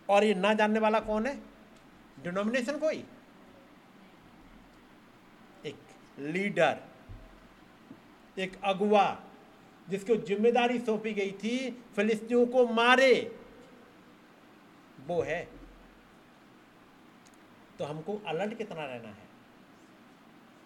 [0.09, 1.35] और ये ना जानने वाला कौन है?
[2.23, 3.05] डिनोमिनेशन कोई?
[5.67, 5.77] एक
[6.19, 6.81] लीडर,
[8.39, 9.07] एक अगुआ
[9.89, 13.37] जिसको ज़िम्मेदारी सौंपी गई थी, फिलिस्तियों को मारे।
[15.07, 15.49] वो है
[17.79, 19.29] तो हमको अलर्ट कितना रहना है।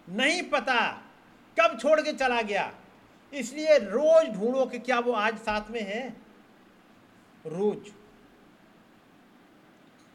[0.09, 0.79] नहीं पता
[1.59, 2.73] कब छोड़ के चला गया।
[3.33, 6.09] इसलिए रोज ढूंढो कि क्या वो आज साथ में है।
[7.45, 7.91] रोज।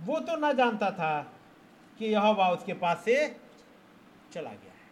[0.03, 1.21] वो तो ना जानता था
[1.99, 3.41] कि यह हवा उसके पास से
[4.33, 4.89] चला गया है।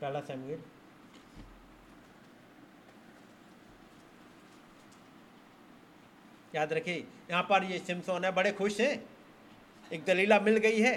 [0.00, 0.62] पहला सैमुएल।
[6.54, 9.02] याद रखिए यहाँ पर ये सिमसोन है बड़े खुश हैं।
[9.90, 10.96] एक दलीला मिल गई है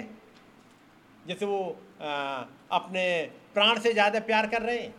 [1.26, 4.94] जैसे वो आ, अपने प्राण से ज़्यादा प्यार कर रहे हैं।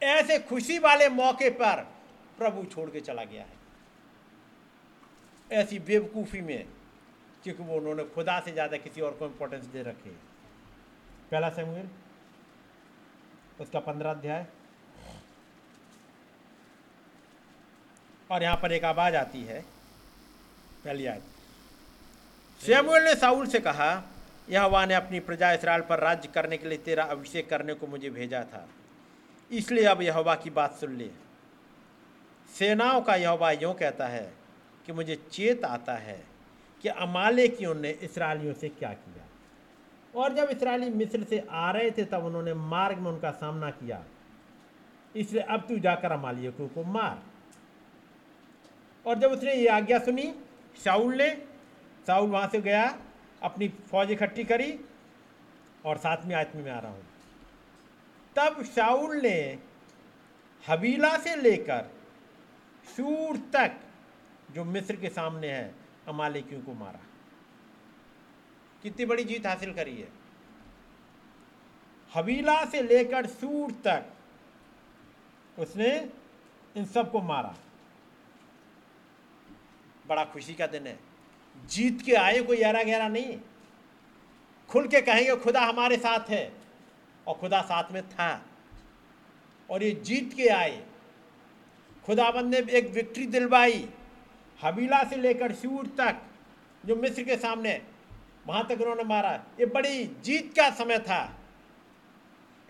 [0.00, 1.82] ऐसे खुशी वाले मौके पर
[2.38, 3.58] प्रभु छोड़ के चला गया है।
[5.50, 6.66] ऐसी बेवकूफ़ी में
[7.44, 10.16] क्योंकि वो उन्होंने खुदा से ज़्यादा किसी और को इम्पोर्टेंस दे रखे है।
[11.30, 11.88] पहला सैमुएल
[13.60, 14.46] उसका पंद्रह अध्याय।
[18.30, 19.60] और यहाँ पर एक आवाज़ आती है,
[20.84, 21.20] पहली आज
[22.60, 23.90] सैमुएल ने साउल से कहा
[24.48, 28.10] यह ने अपनी प्रजा इसराइल पर राज्य करने के लिए तेरा अभिषेक करने को मुझे
[28.10, 28.66] भेजा था।
[29.50, 31.08] इसलिए अब यहोवा की बात सुन ले।
[32.58, 34.32] सेनाओं का यहोवा यूँ कहता है
[34.86, 36.22] कि मुझे चेत आता है
[36.82, 39.24] कि अमालेकियों ने इसराइलियों से क्या किया।
[40.14, 44.02] और जब इसराइली मिस्र से आ रहे थे, तब उन्होंने मार्ग में उनका सामना किया।
[45.16, 47.29] इसलिए अब तू जाकर अमालियों को मार।
[49.06, 50.32] और जब उसने ये आज्ञा सुनी
[50.84, 51.30] शाउल ने
[52.06, 52.98] शाउल वहाँ से गया,
[53.42, 54.78] अपनी फौज इकट्ठी करी
[55.86, 57.06] और साथ में आत्मी में आ रहा हूँ।
[58.36, 59.58] तब शाउल ने
[60.68, 61.90] हबीला से लेकर
[62.96, 63.76] सूर तक,
[64.50, 65.74] जो मिस्र के सामने है,
[66.08, 67.00] अमालिकियों को मारा।
[68.82, 70.08] कितनी बड़ी जीत हासिल करी है।
[72.14, 74.06] हवीला से लेकर सूर तक
[75.58, 76.10] उसने
[76.76, 77.54] इन सबको मारा।
[80.10, 80.98] बड़ा खुशी का दिन है।
[81.66, 83.40] जीत के आए कोई यारा गहरा नहीं।
[84.68, 86.52] खुल के कहेंगे, खुदा हमारे साथ है।
[87.26, 88.46] और खुदा साथ में था।
[89.70, 90.86] और ये जीत के आए।
[92.06, 93.88] खुदाबंद ने एक विक्ट्री दिलवाई।
[94.62, 96.16] हबीला से लेकर सूर तक,
[96.86, 97.82] जो मिस्र के सामने,
[98.46, 101.40] वहाँ तक उन्होंने मारा। ये बड़ी जीत का समय था।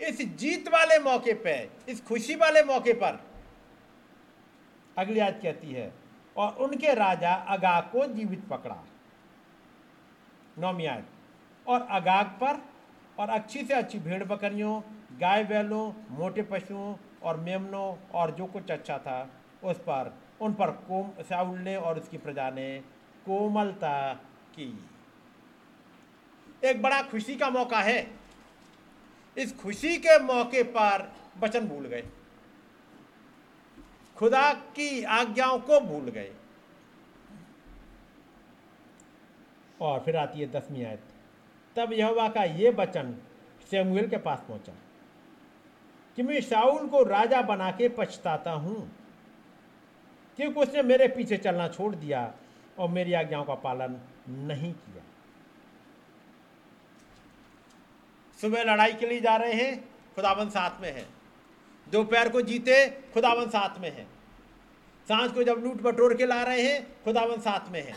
[0.01, 3.23] इस जीत वाले मौके पे, इस खुशी वाले मौके पर,
[4.97, 6.00] अगली आज कहती है
[6.37, 8.77] और उनके राजा अगाग को जीवित पकड़ा।
[10.59, 10.87] नौमी
[11.67, 12.63] और अगाग पर
[13.19, 14.81] और अच्छी से अच्छी भेड़ बकरियों,
[15.19, 19.29] गाय बैलों, मोटे पशुओं और मेमनों और जो कुछ अच्छा था,
[19.63, 22.79] उस पर, उन पर कोम, साउल ने और उसकी प्रजा ने
[23.25, 24.13] कोमलता
[24.53, 24.89] की।
[26.63, 28.11] एक बड़ा खुशी का मौका है।
[29.37, 32.03] इस खुशी के मौके पर वचन भूल गए।
[34.15, 36.31] खुदा की आज्ञाओं को भूल गए।
[39.79, 41.03] और फिर आती है दसवीं आयत।
[41.75, 43.15] तब यहोवा का ये वचन
[43.71, 44.73] सेमुएल के पास पहुँचा
[46.17, 48.89] कि मैं शाउल को राजा बना के पछताता हूँ,
[50.39, 52.33] क्योंकि उसने मेरे पीछे चलना छोड़ दिया
[52.79, 55.03] और मेरी आज्ञाओं का पालन नहीं किया।
[58.39, 59.83] सुबह लड़ाई के लिए जा रहे हैं,
[60.15, 61.05] खुदाबंद साथ में है।
[61.91, 64.05] दोपहर को जीते, खुदावन साथ में है।
[65.07, 67.93] साँझ को जब लूट बटोर के ला रहे हैं, खुदावन साथ में है।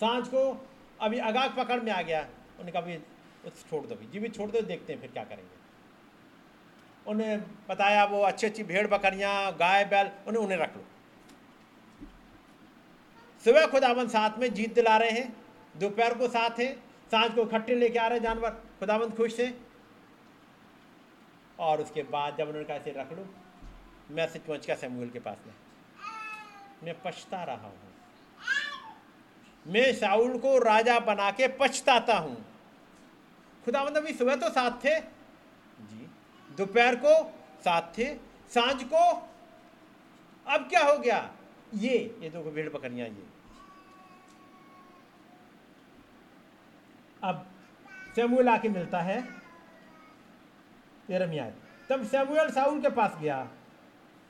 [0.00, 0.66] साँझ को
[1.00, 2.26] अभी अगाग पकड़ में आ गया
[2.60, 3.00] उन्हें
[3.46, 5.58] उस छोड़ दो जीवित छोड़ दो, देखते हैं फिर क्या करेंगे।
[7.06, 10.84] उन्हें बताया वो अच्छी अच्छी भेड़ बकरियाँ, गाय, बैल, उन्हें उन्हें रख लो।
[13.44, 15.36] सुबह खुदावन साथ में जीत दिला रहे हैं,
[15.76, 16.72] दोपहर को साथ है,
[17.10, 19.69] साँझ को इकट्ठे लेके आ रहे हैं जानवर खुदाबंद खुश थे
[21.60, 23.26] और उसके बाद जब उन्होंने कहा, इसे रख लो।
[24.10, 25.54] मैसेज पहुँच गया सैमुअल के पास में
[26.84, 27.94] मैं पछता रहा हूँ।
[29.66, 32.36] मैं शाउल को राजा बना के पछताता हूँ।
[33.64, 35.00] खुदाबंद अभी सुबह तो साथ थे।
[35.80, 36.08] जी।
[36.56, 37.32] दोपहर को
[37.64, 38.14] साथ थे।
[38.54, 39.28] साँझ को।
[40.46, 41.30] अब क्या हो गया?
[41.74, 43.24] ये ये दो भेड़ बकरियाँ ये।
[47.24, 47.46] अब
[48.14, 49.39] सैमुअल आके मिलता है।
[51.10, 51.50] यरमिया
[51.90, 53.48] तब सैमुअल साउल के पास गया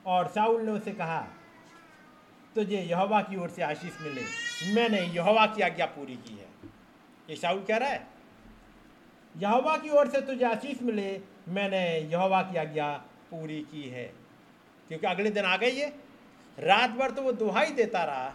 [0.05, 1.21] और साउल ने उसे कहा,
[2.55, 4.21] तुझे यहोवा की ओर से आशीष मिले।
[4.73, 6.47] मैंने यहोवा की आज्ञा पूरी की है।
[7.29, 8.07] ये साउल कह रहा है,
[9.37, 12.91] यहोवा की ओर से तुझे आशीष मिले, मैंने यहोवा की आज्ञा
[13.31, 14.05] पूरी की है।
[14.87, 15.89] क्योंकि अगले दिन आ गई है।
[16.59, 18.33] रात भर तो वो दुहाई देता रहा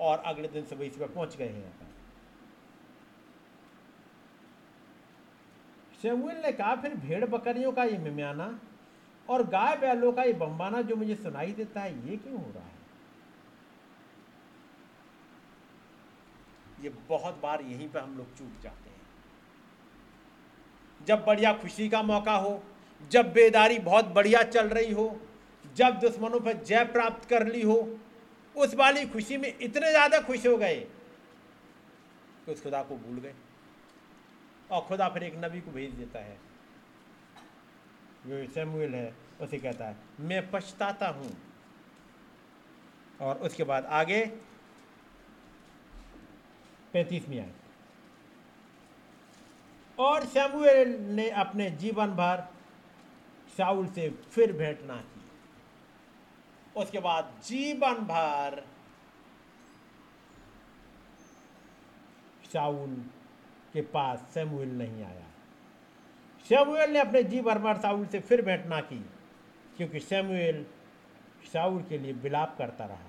[0.00, 1.89] और अगले दिन सुबह सुबह पहुँच गए हैं।
[6.02, 8.58] शेमुएल ने कहा, फिर भेड़ बकरियों का ये मिम्याना
[9.28, 12.64] और गाय बैलों का ये बम्बाना जो मुझे सुनाई देता है, ये क्यों हो रहा
[12.64, 12.78] है?
[16.82, 18.98] ये बहुत बार यहीं पर हम लोग चूक जाते हैं।
[21.00, 22.62] जब बढ़िया खुशी का मौका हो,
[23.10, 25.20] जब बेदारी बहुत बढ़िया चल रही हो,
[25.76, 27.76] जब दुश्मनों पर जय प्राप्त कर ली हो,
[28.56, 30.74] उस वाली खुशी में इतने ज़्यादा खुश हो गए
[32.46, 33.34] कि उस खुदा को भूल गए।
[34.72, 36.38] और खुदा फिर एक नबी को भेज देता है।
[38.26, 41.30] जो सैमुएल है, उसे कहता है, मैं पछताता हूँ।
[43.20, 44.20] और उसके बाद आगे,
[46.92, 47.52] पैंतीसवीं आए
[49.98, 52.48] और सैमुएल ने अपने जीवन भर
[53.56, 55.20] शाउल से फिर भेंट ना की।
[56.76, 58.62] उसके बाद जीवन भर
[62.52, 62.96] शाउल
[63.72, 65.26] के पास सैमुएल नहीं आया।
[66.46, 68.98] सैमुएल ने अपने जीवन भर शाउल से फिर भेंट ना की,
[69.76, 70.66] क्योंकि सैमुएल
[71.52, 73.08] शाउल के लिए विलाप करता रहा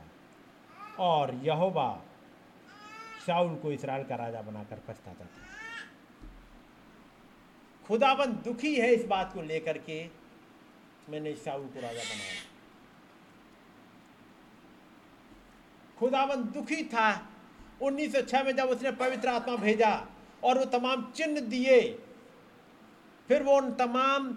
[1.00, 2.04] और यहोवा
[3.26, 5.50] शाउल को इसराइल का राजा बनाकर पछताता था।
[7.88, 10.10] खुदाबंद दुखी है इस बात को लेकर के
[11.10, 12.40] मैंने शाउल को राजा बनाया।
[16.00, 17.28] खुदाबंद दुखी था।
[17.82, 19.90] 1906 में जब उसने पवित्र आत्मा भेजा
[20.44, 21.82] और वो तमाम चिन्ह दिए।
[23.30, 24.32] फिर वो उन तमाम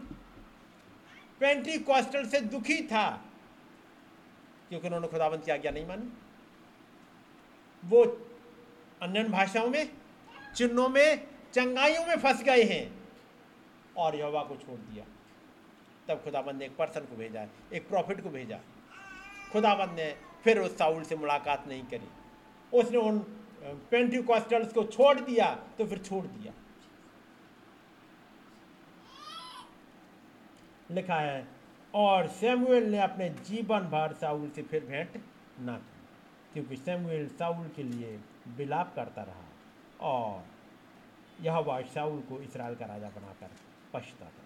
[1.41, 3.09] पेंटी कॉस्टल से दुखी था,
[4.69, 6.13] क्योंकि उन्होंने खुदाबंद की आज्ञा नहीं मानी।
[7.83, 8.05] वो
[9.03, 9.91] अन्य भाषाओं में,
[10.57, 12.85] चिन्हों में, चंगाइयों में फंस गए हैं
[13.97, 15.05] और यहोवा को छोड़ दिया।
[16.09, 18.59] तब खुदाबंद ने एक पर्सन को भेजा, एक प्रॉफिट को भेजा।
[19.53, 20.15] खुदाबंद ने
[20.45, 22.09] फिर उस साउल से मुलाकात नहीं करी।
[22.73, 23.19] उसने उन
[23.65, 26.53] पेंटिकॉस्टल्स को छोड़ दिया तो फिर छोड़ दिया।
[30.91, 31.47] लिखा है,
[31.95, 35.21] और सैमुएल ने अपने जीवन भर साउल से फिर भेंट
[35.61, 36.01] ना की,
[36.53, 38.19] क्योंकि सैमुएल साउल के लिए
[38.57, 39.45] विलाप करता रहा,
[40.03, 40.45] और
[41.41, 43.51] यह वह साउल को इसराइल का राजा बनाकर
[43.93, 44.43] पछताता था।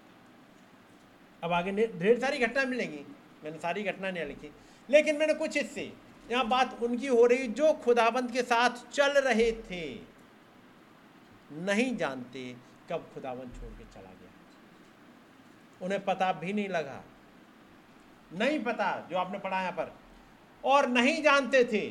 [1.42, 3.04] अब आगे ढेर सारी घटना मिलेंगी,
[3.44, 4.50] मैंने सारी घटना नहीं लिखी,
[4.88, 5.92] लेकिन मैंने कुछ हिस्से
[6.30, 10.00] यहाँ बात उनकी हो रही जो खुदाबंद के साथ चल रहे थे।
[11.52, 12.56] नहीं जानते
[12.90, 14.30] कब खुदाबंद छोड़ के चला गया।
[15.82, 17.05] उन्हें पता भी नहीं लगा।
[18.38, 19.94] नहीं पता जो आपने पढ़ा यहाँ पर।
[20.64, 21.90] और नहीं जानते थे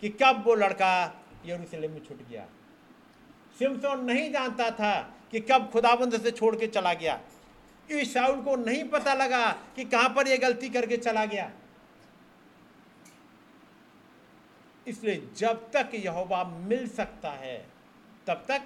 [0.00, 2.46] कि कब वो लड़का यरूशलेम में छुट गया।
[3.58, 7.14] सिमसोन नहीं जानता था कि कब खुदाबंद से छोड़ के चला गया।
[7.88, 11.50] कि शाउल को नहीं पता लगा कि कहाँ पर ये गलती करके चला गया।
[14.88, 17.56] इसलिए जब तक यहोवा मिल सकता है
[18.26, 18.62] तब तक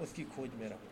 [0.00, 0.88] उसकी खोज में रहो।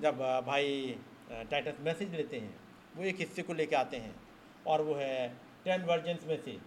[0.00, 0.98] जब भाई
[1.30, 2.54] टाइटस मैसेज लेते हैं
[2.96, 4.14] वो एक हिस्से को लेके आते हैं
[4.66, 5.28] और वो है
[5.64, 6.58] टेन वर्जन्स में से।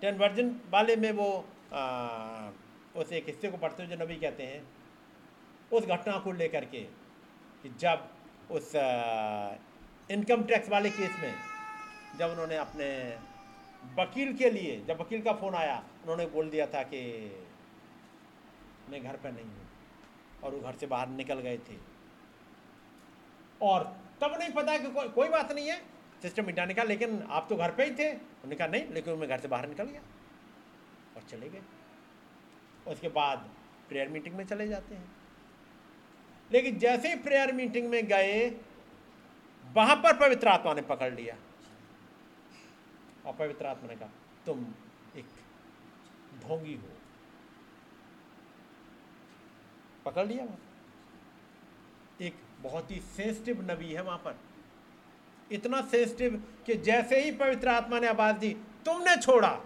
[0.00, 1.28] टेन वर्जन वाले में वो
[1.72, 2.50] आ,
[2.96, 4.62] उस एक हिस्से को पढ़ते जो नबी कहते हैं
[5.72, 6.80] उस घटना को लेकर के
[7.62, 8.08] कि जब
[8.50, 8.72] उस
[10.10, 11.34] इनकम टैक्स वाले केस में
[12.18, 12.88] जब उन्होंने अपने
[13.82, 17.00] वकील के लिए जब वकील का फ़ोन आया उन्होंने बोल दिया था कि
[18.90, 19.66] मैं घर पर नहीं हूँ
[20.44, 21.76] और वो घर से बाहर निकल गए थे।
[23.60, 23.84] और
[24.20, 25.76] तब नहीं पता कि को, कोई बात नहीं है
[26.22, 29.28] सिस्टम मिटाने का लेकिन आप तो घर पे ही थे। उन्होंने कहा नहीं लेकिन मैं
[29.28, 30.00] घर से बाहर निकल गया
[31.16, 31.62] और चले गए।
[32.86, 33.48] उसके बाद
[33.88, 35.10] प्रेयर मीटिंग में चले जाते हैं।
[36.50, 38.48] लेकिन जैसे ही प्रेयर मीटिंग में गए
[39.64, 41.36] वहाँ पर पवित्र आत्मा ने पकड़ लिया।
[43.26, 44.10] और पवित्र आत्मा ने कहा,
[44.46, 44.66] तुम
[45.16, 45.24] एक
[46.42, 46.88] ढोंगी हो।
[50.04, 50.58] पकड़ लिया वहाँ।
[52.22, 54.38] एक बहुत ही सेंसिटिव नबी है वहाँ पर।
[55.52, 59.58] इतना सेंसिटिव कि जैसे ही पवित्र आत्मा ने आवाज़ दी, तुमने छोड़ा।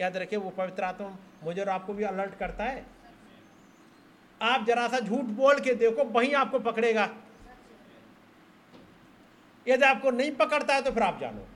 [0.00, 2.86] याद रखिए, वो पवित्र आत्मा मुझे और आपको भी अलर्ट करता है।
[4.42, 7.08] आप जरा सा झूठ बोल के देखो, वहीं आपको पकड़ेगा।
[9.68, 11.46] यदि आपको नहीं पकड़ता है तो फिर आप जानो।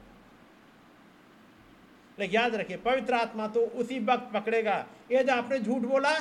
[2.19, 6.13] लेकिन याद रखिए, पवित्र आत्मा तो उसी वक्त पकड़ेगा। यदि आपने झूठ बोला,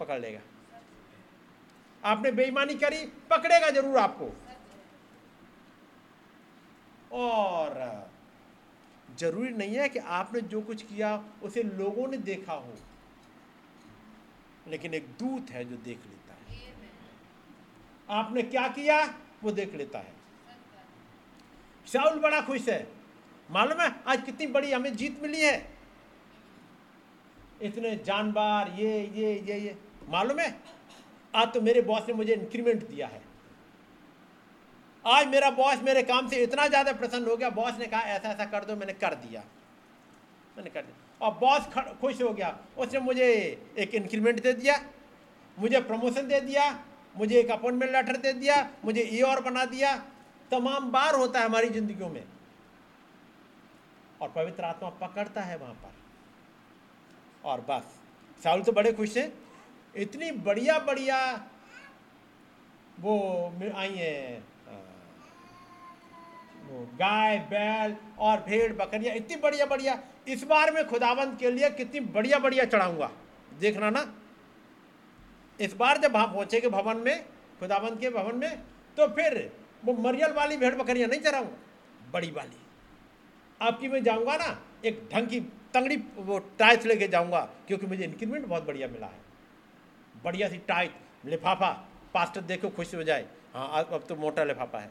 [0.00, 0.40] पकड़ लेगा।
[2.02, 4.30] आपने बेईमानी करी, पकड़ेगा ज़रूर आपको।
[7.16, 8.10] और
[9.18, 12.74] ज़रूरी नहीं है कि आपने जो कुछ किया, उसे लोगों ने देखा हो,
[14.68, 16.60] लेकिन एक दूत है जो देख लेता है।
[18.08, 19.04] आपने क्या किया,
[19.42, 20.14] वो देख लेता है।
[21.86, 22.86] शाउल बड़ा खुश है।
[23.52, 23.94] मालूम है?
[24.06, 25.56] आज कितनी बड़ी हमें जीत मिली है।
[27.62, 29.76] इतने जानवर ये ये ये ये।
[30.08, 30.54] मालूम है?
[31.34, 33.20] आज तो मेरे बॉस ने मुझे इंक्रीमेंट दिया है।
[35.04, 38.28] आज मेरा बॉस मेरे काम से इतना ज़्यादा प्रसन्न हो गया बॉस ने कहा, ऐसा
[38.30, 39.44] ऐसा कर दो, मैंने कर दिया।
[40.56, 41.62] मैंने कर दिया। और बॉस
[42.00, 43.26] खुश हो गया। उसने मुझे
[43.78, 44.80] एक इंक्रीमेंट दे दिया,
[45.58, 46.70] मुझे प्रमोशन दे दिया,
[47.16, 49.96] मुझे एक अपॉइंटमेंट लेटर दे दिया, मुझे ये और बना दिया।
[50.50, 52.24] तमाम बार होता है हमारी जिंदगियों में।
[54.22, 55.90] और पवित्र आत्मा पकड़ता है वहाँ पर।
[57.44, 57.98] और बस।
[58.42, 59.32] साउल तो बड़े खुश हैं।
[59.94, 61.18] इतनी बढ़िया बढ़िया
[63.00, 64.42] वो आई है
[66.72, 72.00] गाय, बैल और भेड़, बकरियाँ, इतनी बढ़िया बढ़िया इस बार मैं खुदावंत के लिए कितनी
[72.00, 73.10] बढ़िया बढ़िया चढ़ाऊँगा।
[73.60, 74.04] देखना ना।
[75.58, 77.24] इस बार जब वहाँ पहुँचेंगे भवन में,
[77.60, 78.62] खुदावंत के भवन में
[78.96, 79.50] तो फिर
[79.84, 82.61] वो मरियल वाली भेड़ बकरियाँ नहीं चढ़ाऊँगा बड़ी वाली।
[83.62, 85.40] आपकी मैं जाऊँगा ना, एक ढंग की
[85.74, 89.20] तंगड़ी, वो टाइट लेके जाऊँगा, क्योंकि मुझे इंक्रीमेंट बहुत बढ़िया मिला है।
[90.24, 90.94] बढ़िया सी टाइट
[91.24, 91.70] लिफाफा
[92.14, 94.90] पास्टर देखो खुश हो जाए। हाँ अब तो मोटा लिफाफा है।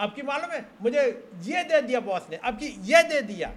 [0.00, 1.02] अब की मालूम है, मुझे
[1.42, 3.52] ये दे दिया बॉस ने अब की ये दे दिया।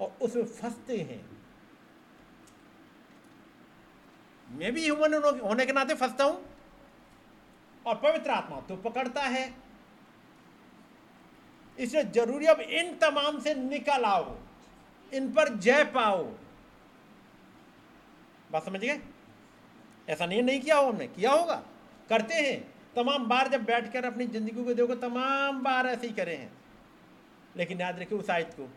[0.00, 1.24] और उसमें फंसते हैं।
[4.48, 6.42] मैं भी ह्यूमन होने के नाते फंसता हूँ।
[7.86, 9.63] और पवित्र आत्मा तो पकड़ता है।
[11.78, 14.36] इसलिए ज़रूरी अब इन तमाम से निकल आओ,
[15.14, 16.24] इन पर जय पाओ।
[18.52, 19.00] बात समझ गए?
[20.08, 21.62] ऐसा नहीं नहीं किया हो हमने, किया होगा।
[22.08, 26.36] करते हैं। तमाम बार जब बैठकर अपनी ज़िंदगी को देखो, तमाम बार ऐसे ही करे
[26.36, 26.52] हैं।
[27.56, 28.68] लेकिन याद रखिए उस आयत को,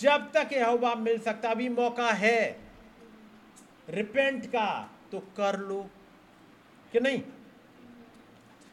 [0.00, 2.60] जब तक यह यहोवा मिल सकता, अभी मौका है।
[3.88, 5.90] रिपेंट का तो कर लो।
[6.92, 7.18] कि नहीं?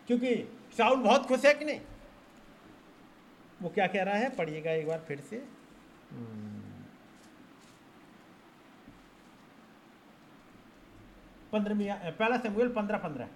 [0.07, 1.81] क्योंकि शाउल बहुत खुश है कि नहीं?
[3.61, 4.30] वो क्या कह रहा है?
[4.30, 5.36] पढ़िएगा एक बार फिर से।
[6.11, 6.60] हम्म।
[11.52, 13.27] पंद्रह पहला सैमुअल पंद्रह पंद्रह।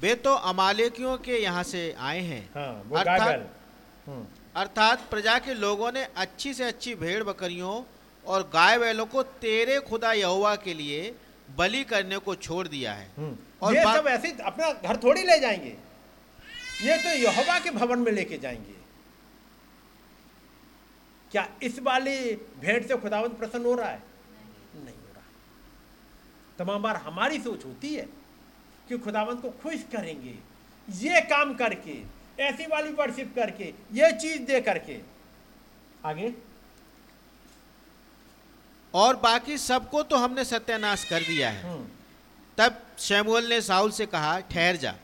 [0.00, 3.54] वे तो अमालेकियों के यहाँ से आए हैं। हाँ, अर्थात
[4.06, 4.26] हम्म।
[4.56, 7.82] अर्थात प्रजा के लोगों ने अच्छी से अच्छी भेड़ बकरियों
[8.26, 11.14] और गाय बैलों को तेरे खुदा यहुआ के लिए
[11.56, 15.38] बलि करने को छोड़ दिया है। हम्म। और ये सब ऐसे अपना घर थोड़ी ले
[15.40, 15.76] जाएँगे।
[16.82, 18.76] ये तो यहोवा के भवन में लेके जाएँगे।
[21.32, 24.02] क्या इस वाली भेंट से खुदावंत प्रसन्न हो रहा है?
[24.74, 25.24] नहीं हो रहा।
[26.58, 28.08] तमाम बार हमारी सोच होती है
[28.88, 30.34] कि खुदावंत को खुश करेंगे
[30.88, 32.02] ये काम करके
[32.42, 35.00] ऐसी वाली वर्शिप करके ये चीज़ दे करके।
[36.04, 36.34] आगे।
[38.94, 41.88] और बाकी सबको तो हमने सत्यानाश कर दिया है। हम्म,
[42.58, 44.94] तब शैमुअल ने साउल से कहा, ठहर जा।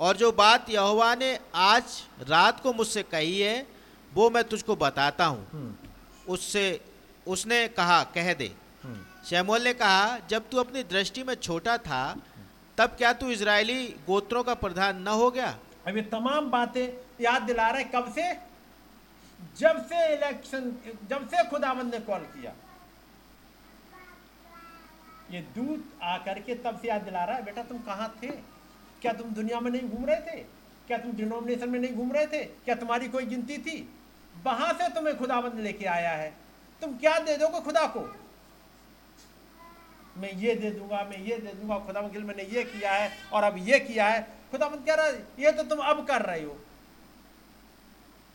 [0.00, 1.84] और जो बात यहोवा ने आज
[2.28, 3.66] रात को मुझसे कही है,
[4.14, 5.78] वो मैं तुझको बताता हूँ।
[6.28, 6.80] उससे,
[7.26, 8.52] उसने कहा, कह दे।
[9.26, 12.16] शैमुअल ने कहा, जब तू अपनी दृष्टि में छोटा था,
[12.78, 15.58] तब क्या तू इज़राइली गोत्रों का प्रधान न हो गया?
[15.86, 16.86] अब ये तमाम बातें
[17.20, 18.32] याद दिला रहे कब से?
[19.58, 20.72] जब से इलेक्शन
[21.10, 22.52] जब से खुदावंद ने कॉल किया।
[25.32, 28.26] ये दूत आकर के तब से याद दिला रहा है, बेटा तुम कहाँ थे?
[29.02, 30.40] क्या तुम दुनिया में नहीं घूम रहे थे?
[30.86, 32.44] क्या तुम डिनोमिनेशन में नहीं घूम रहे थे?
[32.44, 33.88] क्या तुम्हारी कोई गिनती थी?
[34.44, 36.34] वहाँ से तुम्हें खुदाबंद लेके आया है।
[36.82, 38.00] तुम क्या दे दोगे खुदा को?
[40.16, 43.44] मैं ये दे दूँगा, मैं ये दे दूँगा खुदा गिल मैंने ये किया है और
[43.44, 46.58] अब ये किया है। खुदा कह रहा है, ये तो तुम अब कर रहे हो।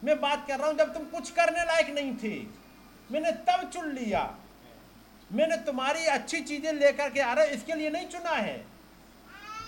[0.04, 2.36] मैं बात कर रहा हूँ जब तुम कुछ करने लायक नहीं थे।
[3.12, 4.24] मैंने तब चुन लिया।
[5.32, 8.58] मैंने तुम्हारी अच्छी चीज़ें लेकर के आ रहा इसके लिए नहीं चुना है।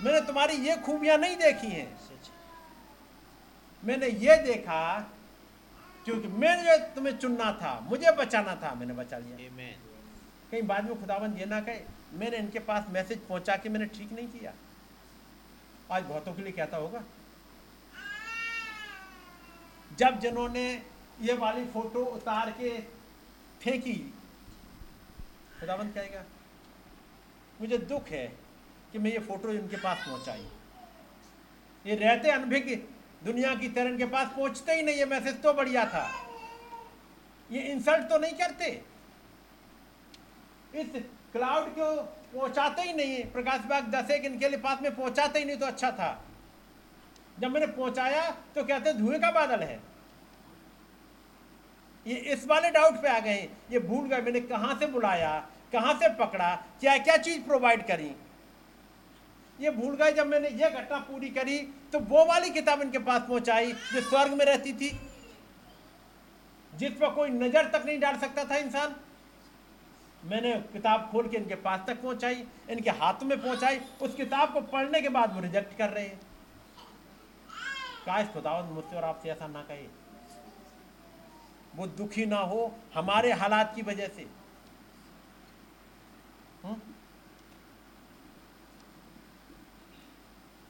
[0.03, 1.89] मैंने तुम्हारी ये खूबियाँ नहीं देखी हैं।
[3.83, 4.81] मैंने ये देखा
[6.05, 9.37] क्योंकि मैंने जो तुम्हें चुनना था मुझे बचाना था मैंने बचा लिया।
[10.51, 11.81] कहीं बाद में खुदाबंद ये ना कहे
[12.13, 14.53] मैंने इनके पास मैसेज पहुँचा के मैंने ठीक नहीं किया।
[15.91, 17.03] आज बहुतों के लिए कहता होगा।
[19.91, 20.65] जब जिन्होंने
[21.21, 22.69] ये वाली फ़ोटो उतार के
[23.61, 23.93] फेंकी
[25.59, 26.23] खुदाबंद कहेगा,
[27.61, 28.25] मुझे दुख है
[28.91, 30.47] कि मैं ये फ़ोटो इनके पास पहुंचाई।
[31.85, 32.75] ये रहते अनभिज्ञ
[33.23, 36.07] दुनिया की तरह इनके पास पहुँचते ही नहीं, ये मैसेज तो बढ़िया था।
[37.49, 38.65] ये इंसल्ट तो नहीं करते।
[40.73, 40.87] इस
[41.33, 41.95] क्लाउड को
[42.33, 45.65] पहुंचाते ही नहीं, प्रकाश बाग दस एक इनके लिए पास में पहुंचाते ही नहीं तो
[45.65, 46.11] अच्छा था।
[47.39, 49.79] जब मैंने पहुँचाया तो कहते धुएँ का बादल है।
[52.09, 55.37] ये इस वाले डाउट पे आ गए। ये भूल गए, मैंने कहाँ से बुलाया,
[55.73, 58.11] कहाँ से पकड़ा क्या क्या चीज़ प्रोवाइड करी?
[59.59, 61.57] ये भूल गए, जब मैंने ये घटना पूरी करी
[61.93, 64.89] तो वो वाली किताब इनके पास पहुंचाई, जो स्वर्ग में रहती थी।
[66.73, 68.95] जिस पर कोई नज़र तक नहीं डाल सकता था इंसान।
[70.23, 74.61] मैंने किताब खोल के इनके पास तक पहुंचाई, इनके हाथ में पहुंचाई। उस किताब को
[74.67, 76.19] पढ़ने के बाद वो रिजेक्ट कर रहे हैं।
[78.05, 79.85] काश खुदावंद मुझसे और आपसे ऐसा ना कहे।
[81.75, 84.27] वो दुखी ना हो हमारे हालात की वजह से।
[86.63, 86.79] हम्म?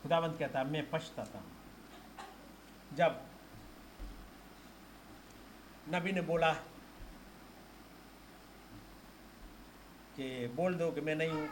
[0.03, 1.51] खुदावंत कहता मैं पछताता हूँ।
[2.95, 3.21] जब
[5.93, 6.51] नबी ने बोला
[10.15, 11.49] कि बोल दो कि मैं नहीं हूँ,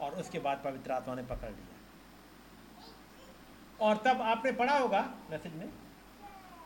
[0.00, 1.76] और उसके बाद पवित्र आत्मा ने पकड़ लिया।
[3.80, 5.00] और तब आपने पढ़ा होगा
[5.30, 5.68] मैसेज में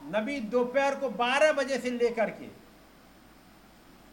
[0.07, 2.47] नबी दोपहर को 12 बजे से लेकर के,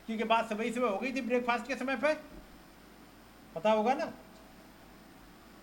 [0.07, 2.13] क्योंकि बात सुबह सुबह हो गई थी ब्रेकफास्ट के समय पे,
[3.55, 4.11] पता होगा ना?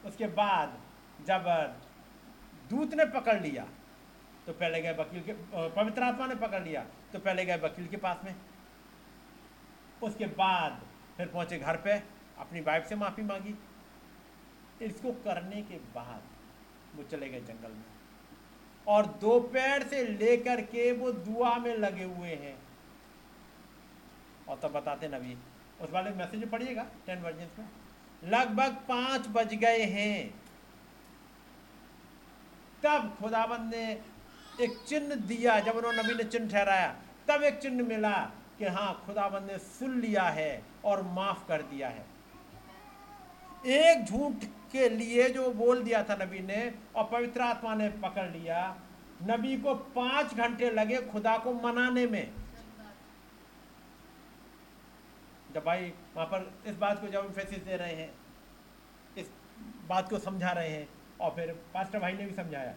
[0.05, 0.79] उसके बाद
[1.27, 1.45] जब
[2.71, 3.65] दूत ने पकड़ लिया
[4.47, 5.33] तो पहले गए वकील के
[5.71, 8.35] पवित्र आत्मा ने पकड़ लिया तो पहले गए वकील के पास में।
[10.03, 10.81] उसके बाद
[11.17, 11.93] फिर पहुँचे घर पे,
[12.39, 13.55] अपनी वाइफ से माफ़ी मांगी।
[14.83, 16.23] इसको करने के बाद
[16.97, 17.85] वो चले गए जंगल में।
[18.89, 22.57] और दोपहर से लेकर के वो दुआ में लगे हुए हैं।
[24.49, 25.37] और तब बताते नबी,
[25.81, 27.69] उस वाले मैसेज पढ़िएगा टेन वर्जन में।
[28.25, 30.35] लगभग पाँच बज गए हैं।
[32.83, 34.01] तब खुदाबंद ने
[34.61, 36.97] एक चिन्ह दिया, जब उन्होंने नबी ने चिन्ह ठहराया,
[37.29, 38.19] तब एक चिन्ह मिला
[38.59, 42.07] कि हाँ खुदाबंद ने सुन लिया है और माफ़ कर दिया है।
[43.67, 44.45] एक झूठ
[44.77, 48.65] के लिए जो बोल दिया था नबी ने, और पवित्र आत्मा ने पकड़ लिया।
[49.23, 52.33] नबी को पाँच घंटे लगे खुदा को मनाने में।
[55.55, 58.11] जब भाई वहाँ पर इस बात को जब इम्फेसिस दे रहे हैं,
[59.19, 59.31] इस
[59.89, 60.89] बात को समझा रहे हैं,
[61.21, 62.73] और फिर पास्टर भाई ने भी समझाया,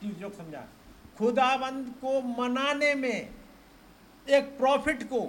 [0.00, 0.64] तीस लोग समझा।
[1.18, 3.28] खुदाबंद को मनाने में
[4.26, 5.20] एक प्रॉफिट को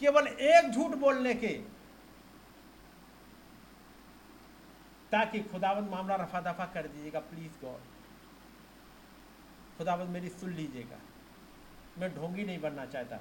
[0.00, 1.48] केवल एक झूठ बोलने के
[5.12, 7.80] ताकि खुदावंद मामला रफा दफ़ा कर दीजिएगा प्लीज़ गॉड
[9.78, 10.98] खुदावंद मेरी सुन लीजिएगा।
[11.98, 13.16] मैं ढोंगी नहीं बनना चाहता।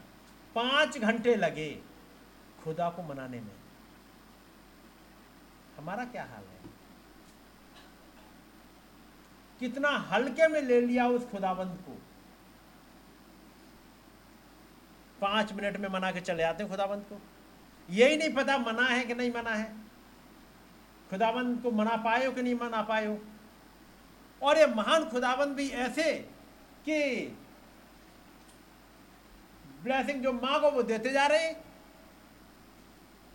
[0.55, 1.81] पाँच घंटे लगे
[2.63, 3.55] खुदा को मनाने में।
[5.77, 6.59] हमारा क्या हाल है?
[9.59, 12.01] कितना हल्के में ले लिया उस खुदाबंद को।
[15.21, 17.21] पाँच मिनट में मना के चले आते हैं खुदाबंद को।
[17.89, 19.90] यही नहीं पता मना है कि नहीं मना है।
[21.11, 23.21] खुदाबंद को मना पाए हो कि नहीं मना पाए हो?
[24.41, 26.13] और ये महान खुदाबंद भी ऐसे
[26.85, 27.27] कि
[29.83, 31.53] ब्लेसिंग जो माँ को वो देते जा रहे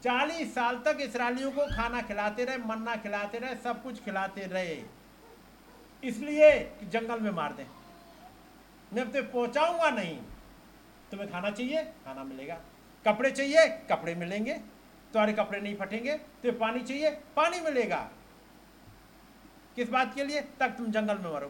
[0.02, 4.82] चालीस साल तक इसराइलियों को खाना खिलाते रहे, मन्ना खिलाते रहे, सब कुछ खिलाते रहे।
[6.04, 7.66] इसलिए कि जंगल में मार दें।
[8.92, 10.16] मैं तो पहुंचाऊँगा नहीं।
[11.10, 11.84] तुम्हें खाना चाहिए?
[11.84, 12.60] खाना मिलेगा।
[13.06, 13.68] कपड़े चाहिए?
[13.68, 14.75] कपड़े मिलेंगे।
[15.16, 18.10] तुम्हारे कपड़े नहीं फटेंगे तुम्हें पानी चाहिए, पानी मिलेगा।
[19.76, 20.40] किस बात के लिए?
[20.40, 21.46] तक तुम जंगल में मरो।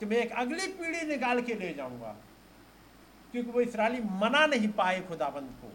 [0.00, 2.16] तो मैं एक अगली पीढ़ी निकाल के ले जाऊँगा।
[3.32, 5.72] क्योंकि वो इसराइली मना नहीं पाए खुदाबंद को।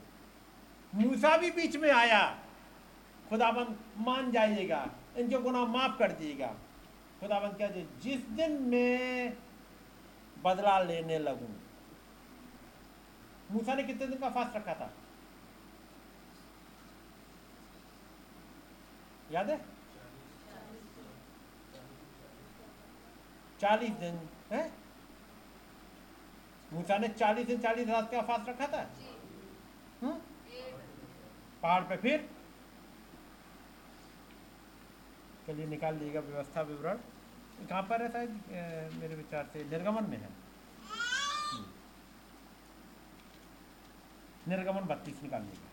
[0.98, 2.40] मूसा भी बीच में आया।
[3.30, 6.56] खुदाबंद मान जाइएगा, इनके गुनाह माफ़ कर दिएगा।
[7.20, 7.68] खुदाबंद क्या
[8.00, 9.34] जिस दिन मैं
[10.44, 11.56] बदला लेने लगूं।
[13.52, 14.94] मूसा ने कितने दिन का फास्ट रखा था?
[19.34, 19.58] याद है?
[23.62, 24.20] चालीस दिन
[24.52, 24.62] है?
[26.74, 28.82] मूसा ने चालीस दिन चालीस रात का फास्ट रखा था?
[30.02, 30.20] हम्म?
[31.62, 32.30] पहाड़ पे फिर?
[35.48, 36.98] चलिए निकाल लीजिएगा व्यवस्था विवरण।
[37.70, 38.28] कहाँ पर रहता है
[39.00, 40.30] मेरे विचार से निर्गमन में है।
[41.52, 41.66] हम्म।
[44.52, 45.73] निर्गमन बत्तीस निकाल लीजिएगा।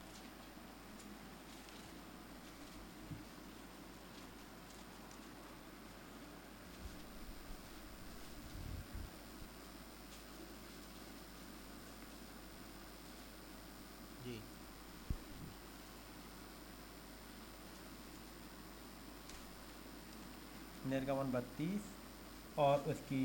[21.00, 23.24] निर्गमन बत्तीस और उसकी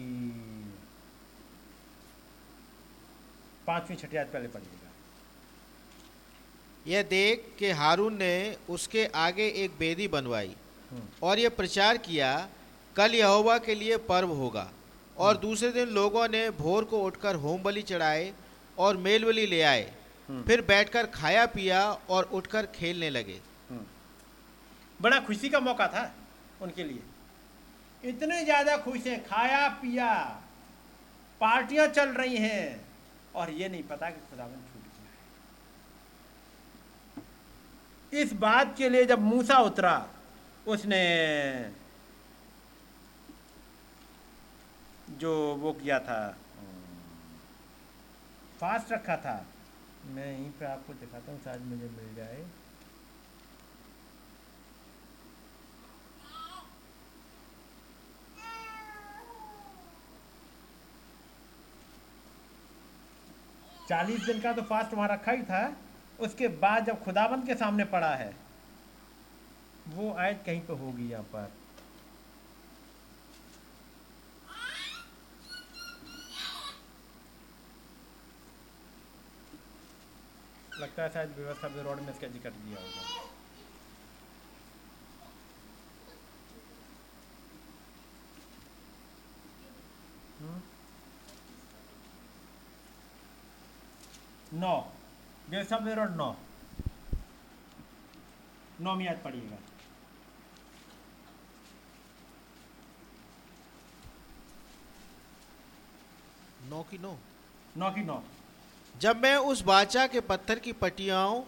[3.68, 4.92] पांचवी छठी आयत पहले पढ़िएगा
[6.86, 8.36] यह देख के हारून ने
[8.70, 10.56] उसके आगे एक बेदी बनवाई
[10.92, 12.30] हम्म। और यह प्रचार किया
[12.96, 14.70] कल यहोवा के लिए पर्व होगा
[15.18, 18.34] और हम्म। दूसरे दिन लोगों ने भोर को उठकर होम बलि चढ़ाए
[18.78, 19.92] और मेल बलि ले आए
[20.30, 23.40] हम्म। फिर बैठकर खाया पिया और उठकर खेलने लगे
[25.00, 26.04] बड़ा खुशी का मौका था
[26.62, 27.02] उनके लिए
[28.06, 30.14] इतने ज़्यादा खुश हैं, खाया, पिया,
[31.42, 32.86] पार्टियाँ चल रही हैं,
[33.36, 35.10] और ये नहीं पता कि खुदावन छूट गया
[38.12, 39.96] है। इस बात के लिए जब मूसा उतरा,
[40.68, 41.04] उसने
[45.20, 46.38] जो वो किया था,
[48.60, 49.46] फास्ट रखा था,
[50.06, 52.46] मैं यहीं पे आपको दिखाता हूँ, शायद मुझे मिल जाए।
[63.90, 65.76] चालीस दिन का तो फास्ट वहाँ रखा ही था,
[66.20, 68.34] उसके बाद जब खुदाबंद के सामने पड़ा है,
[69.88, 71.52] वो आयत कहीं पे होगी यहाँ पर।
[80.80, 83.24] लगता है शायद व्यवस्था रोड में इसका ज़िक्र दिया होगा।
[90.40, 90.62] हम्म?
[94.56, 94.76] नौ
[95.50, 96.36] जैसा मेरा नौ
[98.82, 99.58] नौ में याद पढ़िएगा
[106.70, 107.18] नौ की नौ
[107.78, 108.22] नौ की नौ
[108.96, 111.42] जब मैं उस बाचा के पत्थर की पटियाओं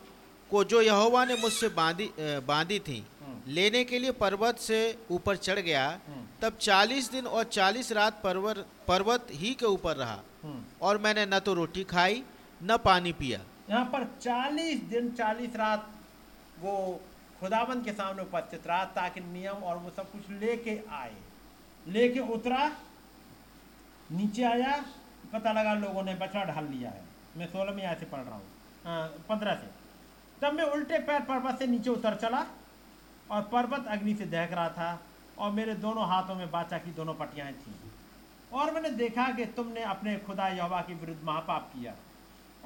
[0.49, 4.79] को जो यहोवा ने मुझसे बांधी बांधी थी हम्म। लेने के लिए पर्वत से
[5.11, 9.95] ऊपर चढ़ गया हम्म। तब चालीस दिन और चालीस रात पर्वत पर्वत ही के ऊपर
[9.95, 12.23] रहा हम्म। और मैंने न तो रोटी खाई
[12.61, 13.39] न पानी पिया।
[13.69, 15.89] यहाँ पर चालीस दिन चालीस रात
[16.59, 16.73] वो
[17.39, 21.15] खुदाबंद के सामने उपस्थित रहा ताकि नियम और वो सब कुछ लेके आए।
[21.87, 22.71] लेके उतरा
[24.11, 24.71] नीचे आया
[25.33, 27.03] पता लगा लोगों ने बछड़ा ढाल लिया है।
[27.37, 28.43] मैं सोलह में ऐसे पढ़ रहा हूँ।
[28.85, 29.67] हाँ, पंद्रह से।
[30.41, 32.45] तब मैं उल्टे पैर पर्वत से नीचे उतर चला
[33.31, 34.99] और पर्वत अग्नि से दहक रहा था
[35.37, 37.73] और मेरे दोनों हाथों में बाचा की दोनों पटियाएँ थीं।
[38.51, 41.93] और मैंने देखा कि तुमने अपने खुदा यहोवा के विरुद्ध महापाप किया।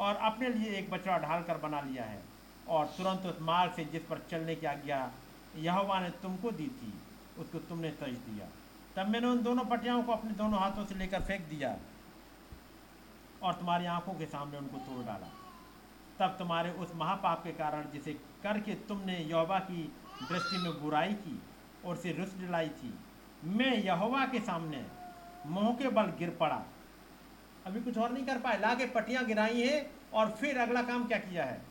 [0.02, 2.22] और अपने लिए एक बछड़ा ढाल कर बना लिया है
[2.68, 5.00] और तुरंत उस मार्ग से जिस पर चलने की आज्ञा
[5.58, 6.94] यहोवा ने तुमको दी थी,
[7.40, 8.48] उसको तुमने तज दिया।
[8.96, 11.76] तब मैंने उन दोनों पटियाओं को अपने दोनों हाथों से लेकर फेंक दिया
[13.44, 15.30] और तुम्हारी आँखों के सामने उनको तोड़ डाला।
[16.20, 18.14] तब तुम्हारे उस महापाप के कारण जिसे
[18.44, 19.84] करके तुमने यहोवा की
[20.24, 21.42] दृष्टि में बुराई की
[21.86, 22.94] और उसे रुस दिलाई थी,
[23.44, 24.86] मैं यहोवा के सामने
[25.48, 26.62] मोह के बल गिर पड़ा।
[27.66, 31.18] अभी कुछ और नहीं कर पाए। लाके पटियाँ गिराई हैं और फिर अगला काम क्या
[31.20, 31.62] किया है?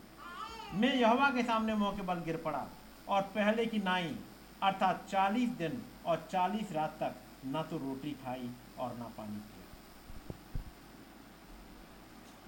[0.75, 2.67] मैं यहोवा के सामने मोह के बल गिर पड़ा
[3.09, 4.15] और पहले की नाई,
[4.63, 7.15] अर्थात चालीस दिन और चालीस रात तक
[7.47, 9.67] ना तो रोटी खाई और ना पानी पिया।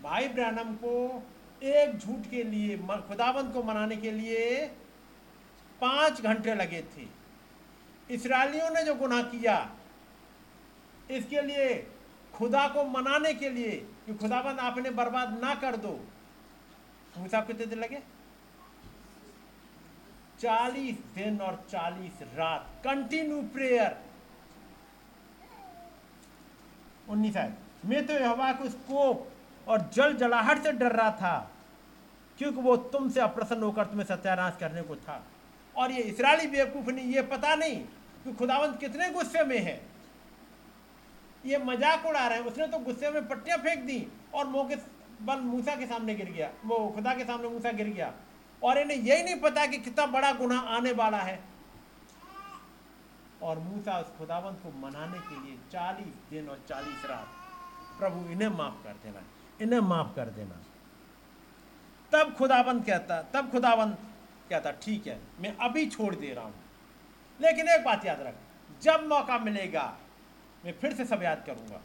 [0.03, 0.93] भाई ब्रैनम को
[1.63, 2.77] एक झूठ के लिए
[3.09, 4.67] खुदाबंद को मनाने के लिए
[5.81, 7.07] पाँच घंटे लगे थे।
[8.11, 9.57] इसराइलियों ने जो गुनाह किया,
[11.11, 11.67] इसके लिए
[12.35, 13.71] खुदा को मनाने के लिए
[14.07, 15.99] कि खुदाबंद आपने बर्बाद ना कर दो।
[17.19, 17.99] मूसा कितने दिन लगे?
[20.41, 23.97] चालीस दिन और चालीस रात। कंटिन्यू प्रेयर
[27.09, 27.53] उन्नीस आए
[27.85, 29.29] मैं तो हवा को स्कोप
[29.67, 31.51] और जल जलाहट से डर रहा था,
[32.39, 35.23] क्योंकि वो तुमसे अप्रसन्न होकर तुम्हें सत्यानाश करने को था।
[35.77, 37.77] और ये इसराइली बेवकूफ़ नहीं, ये पता नहीं
[38.25, 39.81] कि खुदावंत कितने गुस्से में है।
[41.45, 44.77] ये मज़ाक उड़ा रहे हैं। उसने तो गुस्से में पट्टियाँ फेंक दी और मौके
[45.23, 48.13] बल मूसा के सामने गिर गया। वो खुदा के सामने मूसा गिर गया।
[48.63, 51.39] और इन्हें यही नहीं पता कि कितना बड़ा गुना आने वाला है।
[53.43, 57.29] और मूसा उस खुदावंत को मनाने के लिए चालीस दिन और चालीस रात
[57.99, 59.23] प्रभु इन्हें माफ़ कर देना,
[59.61, 60.61] इन्हें माफ़ कर देना।
[62.13, 63.97] तब खुदाबंद कहता, तब खुदाबंद
[64.51, 66.55] कहता, ठीक है, मैं अभी छोड़ दे रहा हूँ।
[67.41, 68.35] लेकिन एक बात याद रख,
[68.83, 69.85] जब मौका मिलेगा
[70.65, 71.81] मैं फिर से सब याद करूँगा।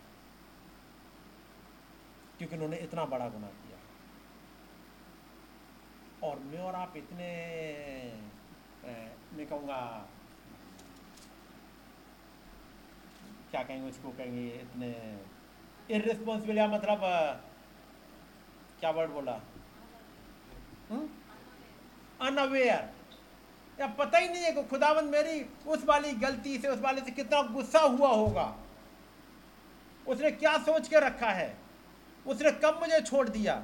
[2.37, 3.77] क्योंकि उन्होंने इतना बड़ा गुनाह किया।
[6.27, 7.29] और मैं और आप इतने
[9.33, 10.09] मैं कहूँगा,
[13.51, 14.89] क्या कहेंगे उसको, कहेंगे इतने
[15.91, 16.99] इरिस्पॉन्सिबल या मतलब
[18.79, 19.41] क्या वर्ड बोला?
[22.21, 22.96] Unaware hmm?
[23.79, 27.11] या पता ही नहीं है कि खुदावंद मेरी उस वाली गलती से, उस वाले से
[27.11, 28.53] कितना गुस्सा हुआ होगा।
[30.05, 31.55] उसने क्या सोच के रखा है?
[32.25, 33.63] उसने कब मुझे छोड़ दिया?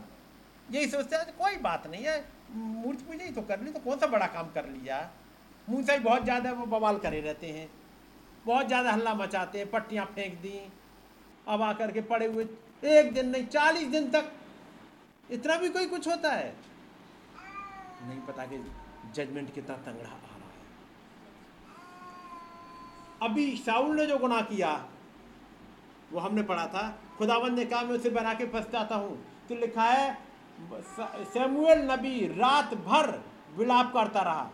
[0.69, 3.97] यही सोचते हैं, कोई बात नहीं है। मूर्ति पूजा ही तो कर ली तो कौन
[3.97, 5.09] सा बड़ा काम कर लिया?
[5.69, 7.69] मुँह से बहुत ज़्यादा वो बवाल करे रहते हैं।
[8.45, 10.59] बहुत ज़्यादा हल्ला मचाते हैं, पट्टियाँ फेंक दी।
[11.47, 12.47] अब आकर के पड़े हुए,
[12.83, 14.31] एक दिन नहीं, चालीस दिन तक,
[15.31, 16.53] इतना भी कोई कुछ होता है?
[18.03, 18.57] नहीं पता कि
[19.11, 20.51] जजमेंट कितना तंगड़ा आ रहा है।
[23.21, 24.71] अभी साउल ने जो गुनाह किया,
[26.11, 26.83] वो हमने पढ़ा था।
[27.17, 29.17] खुदावन ने कहा, मैं उसे बना के पछताता हूँ।
[29.49, 30.17] तो लिखा है
[31.25, 33.09] सैमुअल नबी रात भर
[33.57, 34.49] विलाप करता रहा।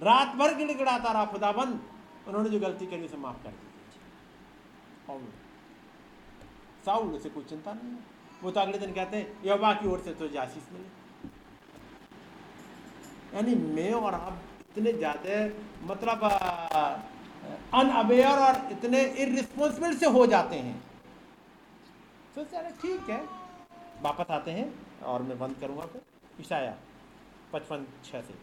[0.00, 1.80] रात भर गिड़गिड़ाता रहा खुदाबंद
[2.28, 3.64] उन्होंने जो गलती करी, उसे माफ़ कर दी
[6.86, 7.98] साउल उसे कोई चिंता नहीं है।
[8.42, 10.88] वो तो अगले दिन कहते हैं, यहोवा की ओर से तो आशीष मिले।
[13.34, 14.40] यानी मैं और आप
[14.70, 15.38] इतने ज़्यादा
[15.86, 16.24] मतलब
[17.74, 20.82] अनअवेयर और इतने इरिस्पॉन्सिबल से हो जाते हैं।
[22.36, 22.44] तो
[22.82, 23.20] ठीक है।
[24.02, 24.72] वापस आते हैं
[25.04, 26.00] और मैं बंद करूँगा फिर।
[26.40, 26.74] ईशाया
[27.52, 28.34] पचपन छः से।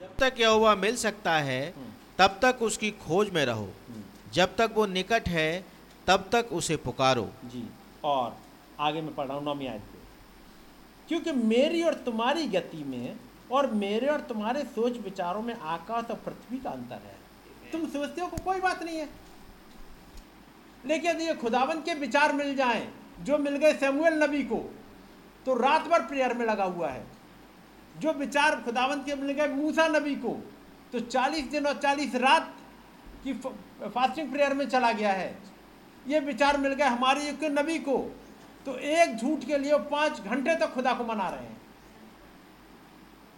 [0.00, 4.02] जब तक यहोवा मिल सकता है हम्म। तब तक उसकी खोज में रहो। हम्म।
[4.32, 5.64] जब तक वो निकट है
[6.06, 7.68] तब तक उसे पुकारो। जी
[8.04, 8.36] और
[8.80, 9.97] आगे मैं पढ़ रहा हूँ नौमी आयत पे।
[11.08, 13.16] क्योंकि मेरी और तुम्हारी गति में
[13.52, 17.16] और मेरे और तुम्हारे सोच विचारों में आकाश और पृथ्वी का अंतर है।
[17.72, 19.08] तुम सोचते हो को कोई बात नहीं है।
[20.86, 22.88] लेकिन यदि खुदावन के विचार मिल जाएँ
[23.20, 24.58] जो मिल गए सैमुअल नबी को
[25.46, 27.04] तो रात भर प्रेयर में लगा हुआ है।
[27.98, 30.36] जो विचार खुदावंत के मिल गए मूसा नबी को
[30.92, 32.54] तो 40 दिन और 40 रात
[33.24, 35.36] की फास्टिंग प्रेयर में चला गया है।
[36.08, 37.96] ये विचार मिल गए हमारे युग के नबी को
[38.68, 41.60] तो एक झूठ के लिए पाँच घंटे तक खुदा को मना रहे हैं।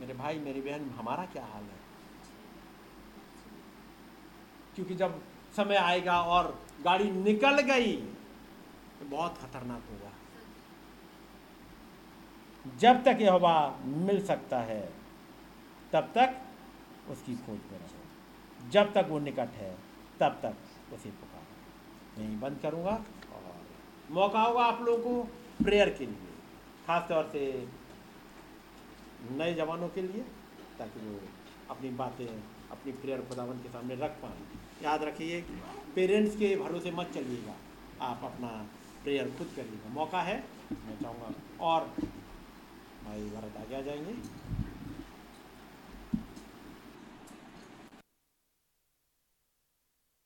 [0.01, 1.79] मेरे भाई, मेरी बहन, हमारा क्या हाल है?
[4.75, 5.23] क्योंकि जब
[5.57, 7.93] समय आएगा और गाड़ी निकल गई
[8.99, 10.11] तो बहुत खतरनाक होगा।
[12.79, 14.93] जब तक यह हवा मिल सकता है,
[15.93, 16.37] तब तक
[17.11, 19.77] उसकी खोज में रहो। जब तक वो निकट है,
[20.21, 20.55] तब तक
[20.93, 23.05] उसे पुकार। नहीं बंद करूँगा।
[24.11, 26.31] मौका होगा आप लोगों को प्रेयर के लिए,
[26.87, 27.43] खास तौर से
[29.31, 30.23] नए जवानों के लिए,
[30.79, 31.19] ताकि वो
[31.71, 32.27] अपनी बातें,
[32.71, 34.43] अपनी प्रेयर खुदावन के सामने रख पाएँ।
[34.83, 35.41] याद रखिए
[35.95, 37.55] पेरेंट्स के भरोसे मत चलिएगा,
[38.03, 38.49] आप अपना
[39.05, 40.37] प्रेयर खुद करिएगा। मौका है,
[40.73, 41.33] मैं चाहूँगा
[41.67, 41.87] और
[43.05, 44.15] भाई भरत आगे आ जाएँगे।